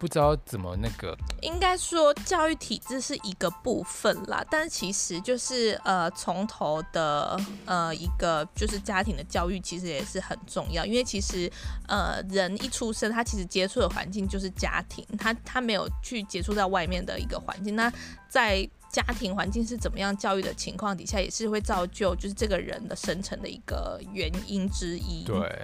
[0.03, 11.49] 不知道怎么那个，应该说教育体制是一个部分啦，但其实就是呃从头的呃一个就是家庭的教育其实也是很重要，因为其实
[11.87, 17.89] 呃人一出生他其实接触的环境就是家庭，他他没有去接触到外面的一个环境，那
[18.27, 25.23] 在家庭环境是怎么样教育的情况底下，也是会造就就是这个人的生成的一个原因之一。
[25.23, 25.61] 对，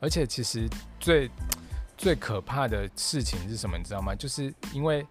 [0.00, 0.68] 而且其实
[0.98, 1.30] 最。
[2.00, 3.76] 最可怕的事情是什么？
[3.76, 4.14] 你知道吗？
[4.14, 5.06] 就是因为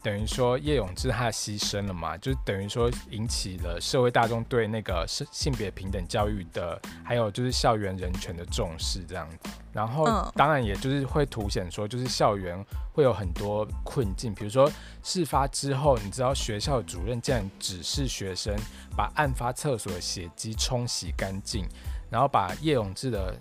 [0.00, 9.50] 等于说叶永志他牺牲了嘛，就等于说引起了社会大众对那个性性别平等教育的，还有就是校园人权的重视这样子。
[9.72, 14.70] 然后当然也就是会凸显说，就是校园会有很多困境，比如说
[15.02, 18.54] 事发之后，你知道学校主任竟然指示学生
[18.96, 21.66] 把案发厕所的血迹冲洗干净，
[22.08, 23.34] 然后把叶永志的。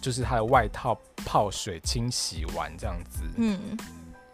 [0.00, 3.76] 就是他的外套泡水清洗完这样子，嗯，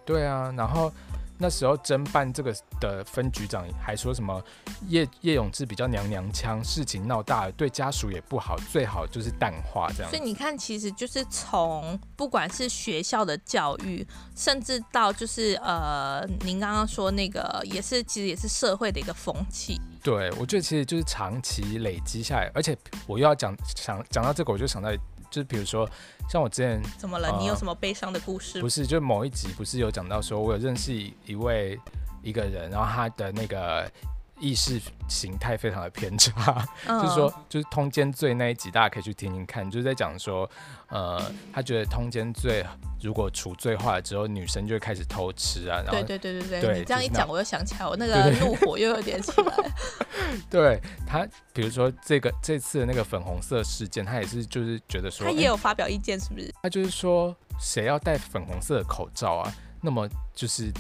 [0.05, 0.92] 对啊，然后
[1.38, 4.40] 那时候侦办这个的分局长还说什么
[4.88, 10.11] 叶叶永志比较娘娘腔，事情闹大了对家属也不好，最好就是淡化这样。
[10.11, 19.80] 所以你看，其实就是从不管是学校的教育，甚至到就是呃，您刚刚说那个也是，其实也是社会的一个风气。
[20.03, 22.76] 对，我觉得其实就是长期累积下来，而且
[23.07, 24.90] 我又要讲想讲到这个，我就想到。
[25.32, 25.88] 就比如说，
[26.30, 27.28] 像我之前怎么了？
[27.32, 28.60] 呃、你有什么悲伤的故事？
[28.60, 30.94] 不是，就某一集不是有讲到说，我有认识
[31.26, 31.76] 一位
[32.22, 33.90] 一个人，然后他的那个。
[34.43, 40.51] 意识形态非常的偏差，哦、 就是说，就是通奸罪那一集，大家可以去听听看，就是在讲说，
[40.88, 41.22] 呃，
[41.53, 42.66] 他觉得通奸罪
[43.01, 45.80] 如果除罪化了之后，女生就会开始偷吃啊。
[45.86, 49.55] 然后对对对对对，对你这样一讲，我又想起来，我那个怒火又有点起来。
[50.51, 56.53] 对他，比如说这个这次的那个粉红色事件，他也是就是觉得说，他也有发表意见，是不是？
[56.62, 59.55] 他就是说，谁要戴粉红色的口罩啊？
[59.84, 60.72] 那么就是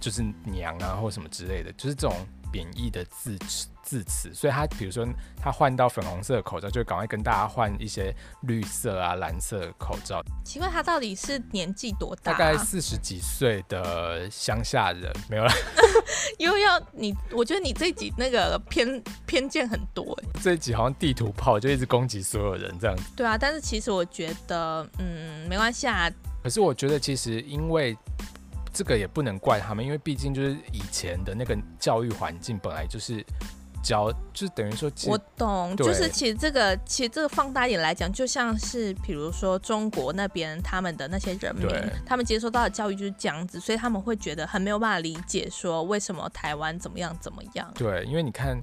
[0.00, 2.16] 就是娘啊，或什么之类的，就是这种
[2.52, 5.06] 贬义的字词字词，所以他比如说
[5.40, 10.20] 他换到粉红色的口罩，就赶快跟大家换一些绿色啊、蓝色的口罩。
[10.44, 12.32] 请问，他到底是年纪多大？
[12.32, 15.52] 大概四十几岁的乡下人，没有了。
[16.38, 20.28] 又要你，我觉得你这一集那个偏偏见很多哎。
[20.42, 23.02] 这一集好像地图炮，就一直攻击所有人这样子。
[23.14, 26.10] 对啊，但是其实我觉得，嗯，没关系啊。
[26.42, 27.96] 可是我觉得，其实因为
[28.76, 33.24] 这个也不能怪他们，因为毕竟就是以前的那个教育环境本来就是。
[33.82, 41.68] 教就等于说，我懂，就是其实这个其实这个放大一点来讲，就像是比如说中国那边他们的那些人民，
[42.04, 47.72] 他们接受到的教育就是这样子，所以他们会觉得很没有办法理解，说为什么台湾怎么样怎么样。
[47.76, 48.60] 对，因为你看，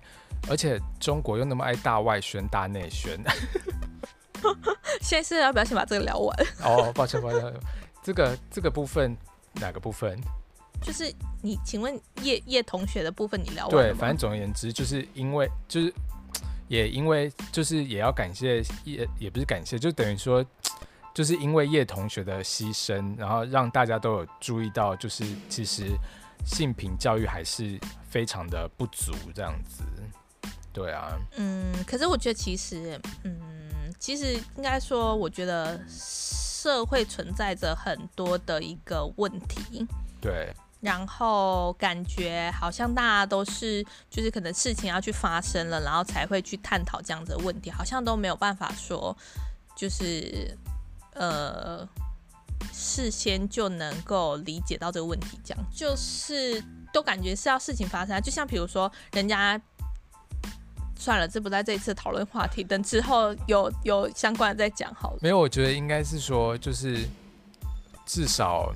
[0.50, 3.18] 而且中国又那么爱大外宣大内宣。
[5.00, 6.38] 现在是要不要先把这个聊完？
[6.66, 7.54] 哦，抱歉抱歉，
[8.04, 9.16] 这个这个部分
[9.56, 10.20] 哪个部分？
[10.82, 13.84] 就是你，请问叶叶同学的部分你聊完了？
[13.84, 15.94] 对，反正总而言之，就是因为就是
[16.68, 20.46] 也因为就是也要感谢叶，也不是感谢，就等于说
[21.14, 25.96] 就是因为叶同学的牺牲，然后让大家都有注意到，就是其实
[26.46, 27.80] 性平教育还是
[28.10, 29.84] 非常的不足这样子。
[30.74, 33.40] 对啊，嗯，可是我觉得其实，嗯，
[34.00, 35.80] 其实应该说，我觉得
[36.64, 39.86] 社会存在着很多的一个问题。
[40.22, 40.54] 对。
[40.80, 49.16] 然后感觉好像大家都是，就是可能事情要去发生了，然后才会去探讨这样子的问题，好像都没有办法说，
[49.78, 50.58] 就是
[51.14, 51.88] 呃，
[52.74, 56.62] 事先就能够理解到这个问题，这样就是
[56.92, 59.60] 都感觉是要事情发生，就像比如说人家
[61.04, 65.20] 算了，这不在这一次讨论话题，等之后有有相关的再讲好了。
[65.22, 67.06] 没有，我觉得应该是说，就是
[68.06, 68.74] 至少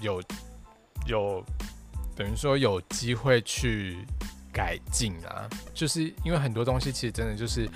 [0.00, 0.22] 有。
[1.06, 1.40] 有
[2.16, 4.04] 等于说有机会去
[4.52, 7.70] 改进啊，就是因为很多东西其实真的就是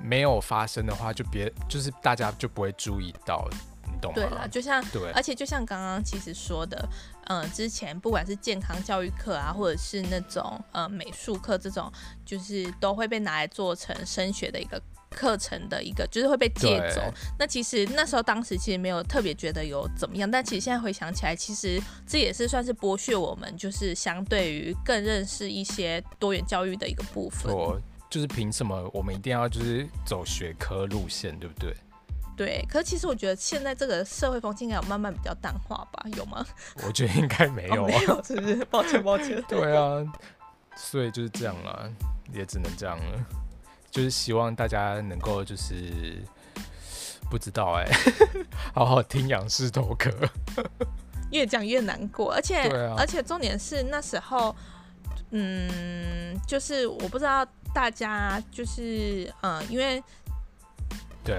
[0.00, 3.44] 没有发生的话，就别就是大家就不会注意到，
[3.92, 4.14] 你懂吗？
[4.14, 11.90] 对了，就像对，而且就像刚刚其实说的，嗯、呃，之前不管是健康教育课啊，或者是那种呃美术课这种，
[12.24, 14.80] 就是都会被拿来做成升学的一个。
[15.16, 17.00] 课程的一个就是会被借走，
[17.38, 27.42] 那其实那时候当时其实没有特别觉得有怎么样，但其实现在回想起来，其实这也是算是剥削我们，就是相对于更认识一些多元教育的一个部分。
[27.52, 31.72] 说就是凭什么我们一定要就是走学科路线，对不对？
[32.36, 36.04] 对，可是其实我觉得现在这个社会风气应该有慢慢比较淡化吧？
[36.16, 36.44] 有吗？
[36.86, 38.56] 我觉得应该没有啊，哦、没有，是不是？
[38.66, 39.42] 抱歉，抱歉。
[39.48, 40.04] 对啊，
[40.76, 41.90] 所以就是这样了，
[42.32, 43.24] 也只能这样了。
[43.90, 46.20] 就是希望大家能够就是
[47.30, 47.96] 不知道哎、欸，
[48.74, 50.10] 好好听杨氏头壳，
[51.30, 52.56] 越讲越难过，而且、
[52.86, 54.54] 啊、而且重点是那时候，
[55.30, 60.02] 嗯，就是我不知道大家就是嗯，因为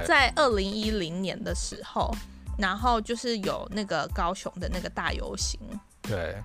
[0.06, 2.14] 在二零一零年的时候，
[2.58, 5.60] 然后就是有那个高雄的那个大游行，
[6.02, 6.36] 对。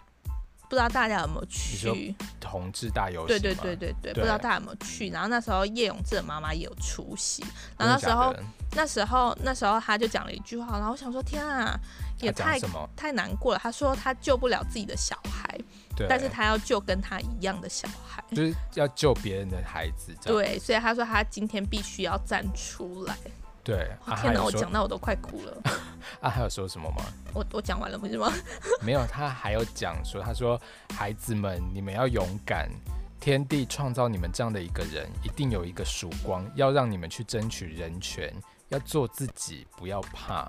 [0.68, 3.26] 不知道大家有没有去同志大游行？
[3.26, 5.08] 对对对对对，不知道大家有没有去。
[5.08, 7.44] 然后那时候叶永志的妈妈也有出席。
[7.76, 8.32] 然后那时候
[8.76, 11.76] 那时候那时候他就讲了一句话，然后我想说天啊，
[12.20, 12.58] 也太
[12.96, 13.60] 太难过了。
[13.62, 15.58] 他说他救不了自己的小孩，
[16.08, 20.14] 但是他要救跟他一样的小孩，就是要救别人的孩子。
[20.22, 23.16] 对，所以他说他今天必须要站出来。
[23.62, 23.90] 对，
[24.22, 25.56] 天哪，我讲到我都快哭了。
[26.20, 27.04] 啊，还有说什么吗？
[27.34, 28.32] 我我讲完了不是吗？
[28.82, 30.60] 没有，他还有讲说，他说
[30.96, 32.70] 孩子们，你们要勇敢，
[33.20, 38.34] 天地创造你们这样的一个人，一定有一个曙光，要让你们去争取人权，
[38.70, 40.48] 要做自己，不要怕。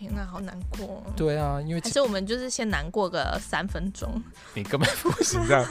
[0.00, 1.02] 天哪，好难过。
[1.14, 4.10] 对啊，因为其实我们就是先难过个三分钟。
[4.56, 5.62] 你根本不是这样，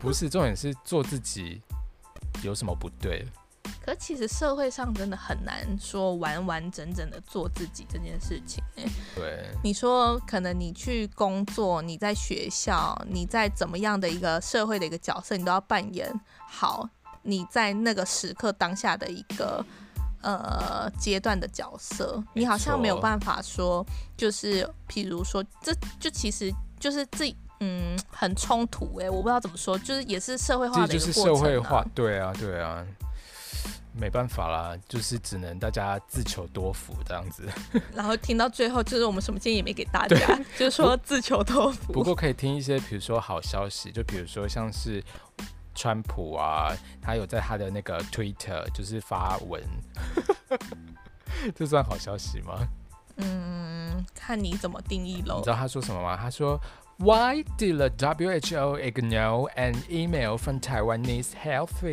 [0.00, 1.62] 不是重点是做自己，
[2.42, 3.24] 有什么不对？
[3.80, 8.60] 可其实社会上真的很难说完完整整的做自己这件事情。
[9.14, 16.12] 对，你说可能你去工作，你在学校，你在怎么样的一个社会的一个角色，你都要扮演
[16.48, 16.88] 好
[17.22, 19.64] 你在那个时刻当下的一个
[20.22, 22.22] 呃阶段的角色。
[22.34, 23.84] 你好像没有办法说，
[24.16, 31.26] 就是譬如说，这就其实就是这嗯很冲突哎，我不知道怎么说，就是也是社会化的一个过程啊。
[31.26, 32.86] 就是社会化，对啊，对啊。
[34.00, 37.42] 没办法啦，就是只能大家自求多福这样子。
[37.92, 41.92] 然后听到最后，就是我们什么建议也没给大家，就是说自求多福。
[41.92, 45.02] 不过可以听一些，比如说好消息，就比如说像是
[45.77, 49.61] 川普啊，他有在他的那个 Twitter 就是发文，
[51.55, 52.67] 这算好消息吗？
[53.17, 55.37] 嗯，看你怎么定义喽。
[55.37, 56.15] 你知道他说什么吗？
[56.15, 56.59] 他说
[56.97, 61.83] Why did the WHO ignore an email from Taiwanese health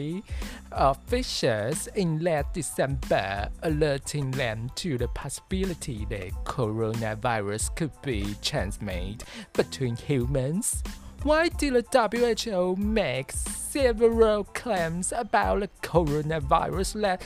[0.70, 9.24] officials in late December alerting them to the possibility that coronavirus could be transmitted
[9.54, 10.82] between humans?
[11.25, 17.23] Why did the WHO make several claims about the coronavirus that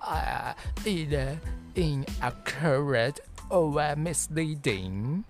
[0.00, 0.54] are
[0.86, 1.40] either
[1.74, 3.18] inaccurate
[3.50, 5.24] or misleading?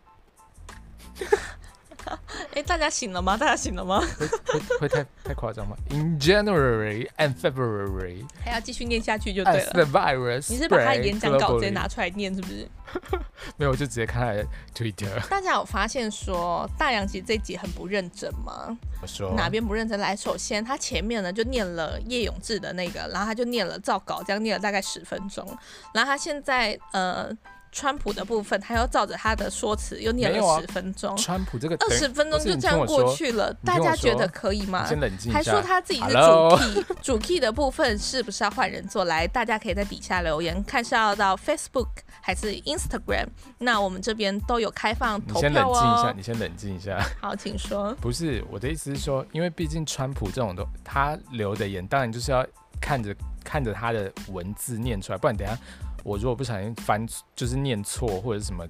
[2.55, 3.36] 哎，大家醒了吗？
[3.36, 4.00] 大家醒了吗？
[4.18, 9.70] 会会会太太夸张吗？In January and February，还要继续念下去就对了。
[9.72, 12.68] The virus，你是把他演讲稿直接拿出来念是不是？
[13.57, 15.28] 没有，我就直接看他的 Twitter。
[15.28, 18.76] 大家有发现说大洋其实这集很不认真吗？
[19.02, 19.98] 我说哪边不认真？
[19.98, 25.46] 来，首先他前面呢就念了叶永志的那个，然后他就念了照稿，这样念了大概十分钟，
[25.92, 27.36] 然后他现在呃。
[27.75, 31.14] 川普的部分，他又照着他的说辞又念了十分钟。
[31.16, 34.87] 川普这个二十分钟就这样过去了，大家觉得可以吗？
[34.87, 35.39] 先冷静一下。
[35.39, 39.07] 还说他自己是主 key，主 key 的部分是不是要换人做？
[39.07, 41.89] 来，大家可以在底下留言，看是要到 Facebook
[42.20, 43.27] 还是 Instagram。
[43.59, 45.51] 那我们这边都有开放投票哦。
[45.51, 47.05] 你先冷静一下，你先冷静一下。
[47.20, 47.93] 好，请说。
[48.01, 52.47] 不是我的意思是说，因为毕竟川普这种都，他留的言当然就是要
[52.81, 53.12] 看着
[53.43, 55.59] 看着他的文字念出来，不然等下。
[56.05, 58.64] 我如果不小心翻，就是念错或者什么，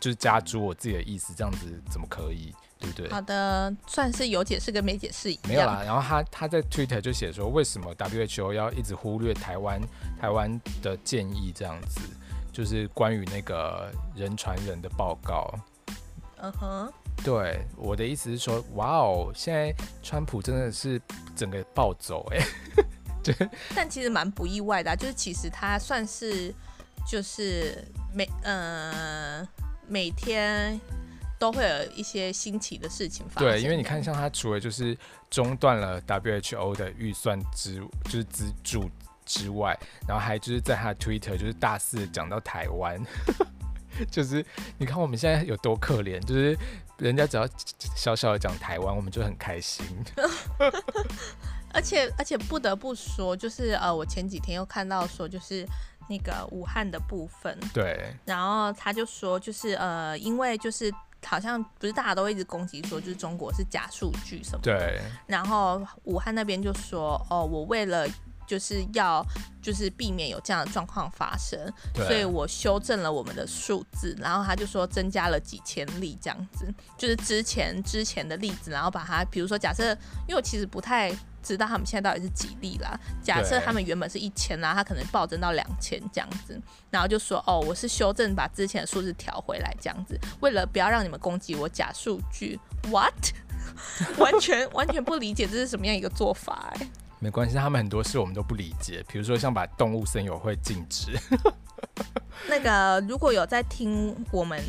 [0.00, 2.52] 就是加诸我自己的意思，这样子怎么可以？
[2.80, 3.10] 对不对？
[3.10, 5.42] 好的，算是有解释跟没解释一样。
[5.48, 9.80] 没有啦，然后他他在 Twitter 就写说，为什么 WHO 要一直忽略台湾
[10.20, 12.00] 台湾的建议，这样子
[12.52, 15.52] 就是关于那个人传人的报告。
[16.36, 16.92] 嗯哼。
[17.24, 21.02] 对，我的意思是说，哇哦，现在川普真的是
[21.34, 22.38] 整个暴走哎。
[23.24, 23.34] 对。
[23.74, 26.54] 但其实蛮不意外的啊，就是其实他算是。
[27.08, 27.82] 就是
[28.12, 29.48] 每呃
[29.86, 30.78] 每天
[31.38, 33.48] 都会有一些新奇的事情发生。
[33.50, 34.94] 对，因为你看，像他除了就是
[35.30, 38.90] 中断了 WHO 的预算之就是资助
[39.24, 39.74] 之外，
[40.06, 43.02] 然后还就是在他的 Twitter 就是大肆讲到台湾，
[44.12, 44.44] 就是
[44.76, 46.54] 你看我们现在有多可怜，就是
[46.98, 47.48] 人家只要
[47.96, 49.86] 小小的讲台湾，我们就很开心。
[51.72, 55.66] 而且而且不得不说，就是呃，我前几天又看到说就是。
[56.08, 60.92] 那个武汉的部分，对，然后他就说，就是呃，因为就是
[61.24, 68.06] 好像不是大家都一直攻击说，就是中国是假数据什么的，对，然后武汉那边就说，哦，我为了
[68.48, 69.24] 就是要
[69.62, 79.92] 就是避免有这样的状况发生，所以我修正了我们的数字，然后他就说增加了几千例这样子，就是之前之前的例子，然后把它，比如说假设，
[80.26, 81.14] 因为我其实不太。
[81.40, 82.98] 知道他们现在到底是几例啦？
[83.22, 92.58] 假设他们原本是一千啦，他可能暴增到两千这样子，然后就说哦，我是修正把之前的数字调回来这样子，为了不要让你们攻击我假数据。
[92.90, 93.14] What？
[94.18, 96.90] 完全完全不理解这是什么样一个做法哎、欸。
[97.18, 101.12] 没关系，他们很多事我们都不理解，比如说像把动物森友会禁止。
[102.48, 104.62] 那个如果有在听我们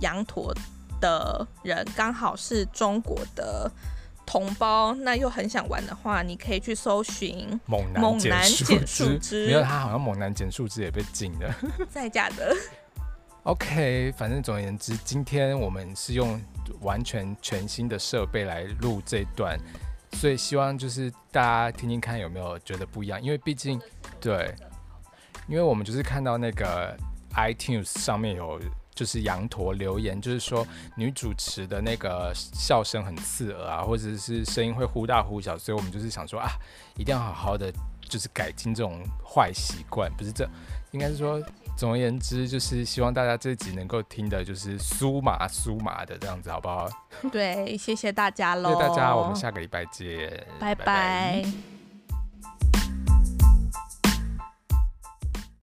[0.00, 0.54] 羊驼
[1.00, 3.70] 的人，刚好是中国的。
[4.28, 9.46] 同胞，那又很想玩的话，你可以去搜寻猛男剪树枝。
[9.46, 11.54] 没有，他好像猛男剪树枝也被禁了。
[11.94, 12.52] 真的假的
[13.44, 16.42] ？OK，反正总而言之，今天我们是用
[16.80, 19.56] 完全全新的设备来录这段，
[20.12, 23.80] 所以希望就是大家听听看有没有觉得不一样，因为毕竟
[24.20, 24.54] 对，
[25.48, 26.96] 因为我们就是看到那个
[27.34, 28.60] iTunes 上面有。
[28.96, 36.48] 就是羊驼留言，就是说女主持的那个笑声很刺耳啊，或者是声音会忽大忽小，所以我们就是想说啊，
[36.96, 40.48] 一定要好好的就是改进这种坏习惯，不是这，
[40.92, 41.38] 应该是说，
[41.76, 46.88] 总而言之，就是希望大家这集能够听的就是酥麻酥麻的这样子，好不好？
[47.30, 48.70] 对，谢谢大家喽！
[48.70, 51.44] 谢谢大家，我们下个礼拜见，拜拜。